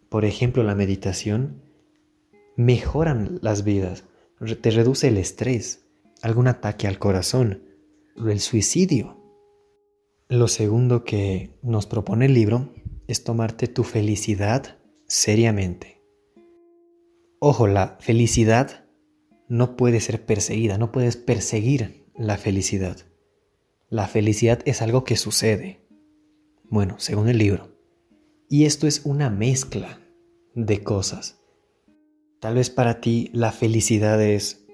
por 0.10 0.26
ejemplo, 0.26 0.64
la 0.64 0.76
meditación 0.76 1.62
mejoran 2.58 3.40
las 3.42 3.64
vidas, 3.64 4.04
te 4.62 4.72
reduce 4.72 5.08
el 5.08 5.16
estrés, 5.16 5.88
algún 6.22 6.50
ataque 6.50 6.88
al 6.88 7.00
corazón, 7.00 7.64
el 8.18 8.42
suicidio. 8.42 9.16
Lo 10.28 10.50
segundo 10.50 11.06
que 11.06 11.58
nos 11.62 11.86
propone 11.86 12.26
el 12.26 12.34
libro 12.34 12.74
es 13.08 13.24
tomarte 13.24 13.70
tu 13.70 13.86
felicidad 13.86 14.78
seriamente. 15.08 15.97
Ojo, 17.40 17.68
la 17.68 17.98
felicidad 18.00 18.86
no 19.48 19.78
puede 19.78 20.00
ser 20.00 20.26
perseguida, 20.26 20.80
no 20.80 20.92
puedes 20.92 21.18
perseguir 21.18 22.06
la 22.16 22.38
felicidad. 22.38 22.98
La 23.90 24.08
felicidad 24.08 24.60
es 24.66 24.82
algo 24.82 25.04
que 25.04 25.18
sucede. 25.18 25.88
Bueno, 26.64 26.96
según 26.98 27.30
el 27.30 27.38
libro. 27.38 27.78
Y 28.50 28.66
esto 28.66 28.88
es 28.88 29.06
una 29.06 29.30
mezcla 29.30 30.00
de 30.56 30.82
cosas. 30.84 31.40
Tal 32.40 32.56
vez 32.56 32.72
para 32.72 33.02
ti 33.02 33.30
la 33.34 33.52
felicidad 33.52 34.22
es 34.22 34.66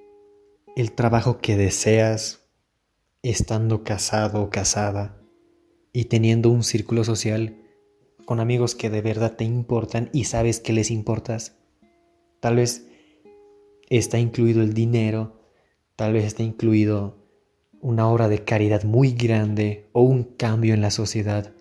el 0.78 0.94
trabajo 0.94 1.40
que 1.40 1.58
deseas, 1.58 2.46
estando 3.24 3.84
casado 3.84 4.42
o 4.42 4.50
casada 4.50 5.22
y 5.92 6.06
teniendo 6.06 6.50
un 6.50 6.64
círculo 6.64 7.04
social 7.04 7.58
con 8.26 8.40
amigos 8.40 8.74
que 8.74 8.90
de 8.90 9.02
verdad 9.02 9.36
te 9.36 9.44
importan 9.44 10.10
y 10.14 10.26
sabes 10.26 10.62
que 10.62 10.72
les 10.72 10.92
importas. 10.92 11.58
Tal 12.44 12.58
vez 12.58 12.86
está 13.90 14.20
incluido 14.20 14.64
el 14.64 14.74
dinero, 14.74 15.40
tal 15.96 16.12
vez 16.12 16.26
está 16.26 16.44
incluido 16.44 17.16
una 17.80 18.10
obra 18.10 18.28
de 18.28 18.44
caridad 18.44 18.84
muy 18.84 19.14
grande 19.14 19.88
o 19.94 20.02
un 20.02 20.26
cambio 20.26 20.74
en 20.74 20.82
la 20.82 20.92
sociedad. 20.92 21.54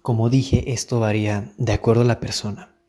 Como 0.00 0.30
dije, 0.30 0.72
esto 0.72 1.00
varía 1.00 1.52
de 1.58 1.74
acuerdo 1.74 2.00
a 2.00 2.06
la 2.06 2.18
persona. 2.18 2.80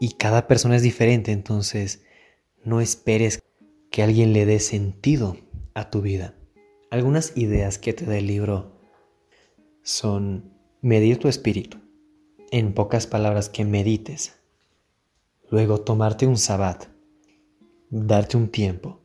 Y 0.00 0.16
cada 0.18 0.46
persona 0.46 0.76
es 0.76 0.82
diferente, 0.82 1.32
entonces 1.32 2.02
no 2.62 2.82
esperes 2.82 3.42
que 3.90 4.02
alguien 4.02 4.34
le 4.34 4.44
dé 4.44 4.60
sentido 4.60 5.38
a 5.72 5.88
tu 5.88 6.02
vida. 6.02 6.34
Algunas 6.90 7.38
ideas 7.38 7.78
que 7.78 7.94
te 7.94 8.04
da 8.04 8.18
el 8.18 8.26
libro 8.26 8.78
son 9.82 10.52
medir 10.82 11.16
tu 11.16 11.28
espíritu. 11.28 11.78
En 12.50 12.74
pocas 12.74 13.06
palabras, 13.06 13.48
que 13.48 13.64
medites. 13.64 14.39
Luego 15.50 15.80
tomarte 15.80 16.28
un 16.28 16.36
sabbat, 16.36 16.84
darte 17.90 18.36
un 18.36 18.50
tiempo, 18.50 19.00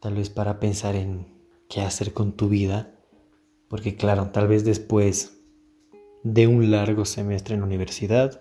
tal 0.00 0.16
vez 0.16 0.28
para 0.28 0.58
pensar 0.58 0.96
en 0.96 1.28
qué 1.68 1.82
hacer 1.82 2.12
con 2.12 2.32
tu 2.32 2.48
vida, 2.48 2.98
porque 3.68 3.94
claro, 3.94 4.30
tal 4.32 4.48
vez 4.48 4.64
después 4.64 5.40
de 6.24 6.48
un 6.48 6.72
largo 6.72 7.04
semestre 7.04 7.54
en 7.54 7.60
la 7.60 7.66
universidad, 7.66 8.40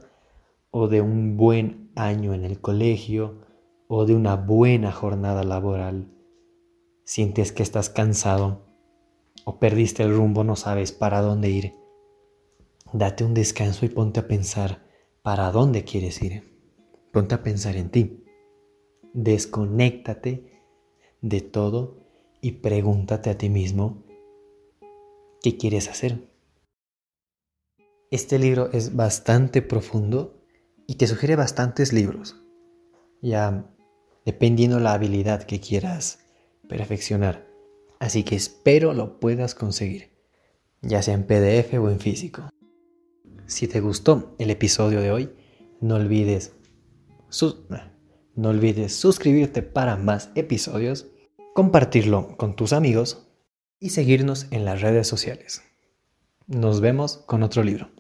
o 0.72 0.88
de 0.88 1.02
un 1.02 1.38
buen 1.38 1.92
año 1.96 2.34
en 2.34 2.44
el 2.44 2.60
colegio, 2.60 3.46
o 3.88 4.08
de 4.08 4.16
una 4.16 4.36
buena 4.36 4.92
jornada 4.92 5.44
laboral, 5.44 6.12
sientes 7.04 7.52
que 7.52 7.62
estás 7.62 7.92
cansado 7.92 8.66
o 9.46 9.60
perdiste 9.60 10.02
el 10.02 10.16
rumbo, 10.16 10.44
no 10.44 10.56
sabes 10.56 10.92
para 10.92 11.22
dónde 11.22 11.52
ir, 11.52 11.74
date 12.94 13.24
un 13.24 13.36
descanso 13.36 13.86
y 13.86 13.90
ponte 13.90 14.22
a 14.22 14.28
pensar 14.28 14.82
para 15.22 15.52
dónde 15.52 15.84
quieres 15.84 16.20
ir. 16.24 16.57
Ponte 17.12 17.36
a 17.36 17.44
pensar 17.44 17.76
en 17.76 17.90
ti. 17.90 18.24
Desconéctate 19.14 20.62
de 21.22 21.42
todo 21.42 21.98
y 22.42 22.54
pregúntate 22.54 23.30
a 23.30 23.38
ti 23.38 23.50
mismo 23.50 24.04
qué 25.42 25.58
quieres 25.58 25.90
hacer. 25.90 26.30
Este 28.12 28.40
libro 28.40 28.72
es 28.72 28.96
bastante 28.96 29.62
profundo 29.62 30.42
y 30.88 30.96
te 30.96 31.08
sugiere 31.08 31.36
bastantes 31.36 31.92
libros. 31.92 32.42
Ya 33.22 33.74
dependiendo 34.26 34.80
la 34.80 34.94
habilidad 34.94 35.44
que 35.44 35.60
quieras 35.60 36.20
perfeccionar. 36.68 37.48
Así 38.00 38.24
que 38.24 38.36
espero 38.36 38.94
lo 38.94 39.20
puedas 39.20 39.56
conseguir, 39.56 40.12
ya 40.82 41.02
sea 41.02 41.14
en 41.14 41.24
PDF 41.24 41.74
o 41.76 41.90
en 41.90 42.00
físico. 42.00 42.50
Si 43.46 43.68
te 43.68 43.80
gustó 43.80 44.36
el 44.38 44.50
episodio 44.50 45.02
de 45.02 45.12
hoy, 45.12 45.30
no 45.80 45.96
olvides, 45.96 46.57
no 48.36 48.50
olvides 48.50 48.96
suscribirte 48.96 49.62
para 49.62 49.96
más 49.96 50.30
episodios, 50.36 51.08
compartirlo 51.54 52.38
con 52.38 52.56
tus 52.56 52.74
amigos 52.74 53.28
y 53.80 53.90
seguirnos 53.90 54.48
en 54.52 54.66
las 54.66 54.82
redes 54.82 55.08
sociales. 55.08 55.64
Nos 56.48 56.82
vemos 56.82 57.18
con 57.18 57.44
otro 57.44 57.64
libro. 57.64 57.97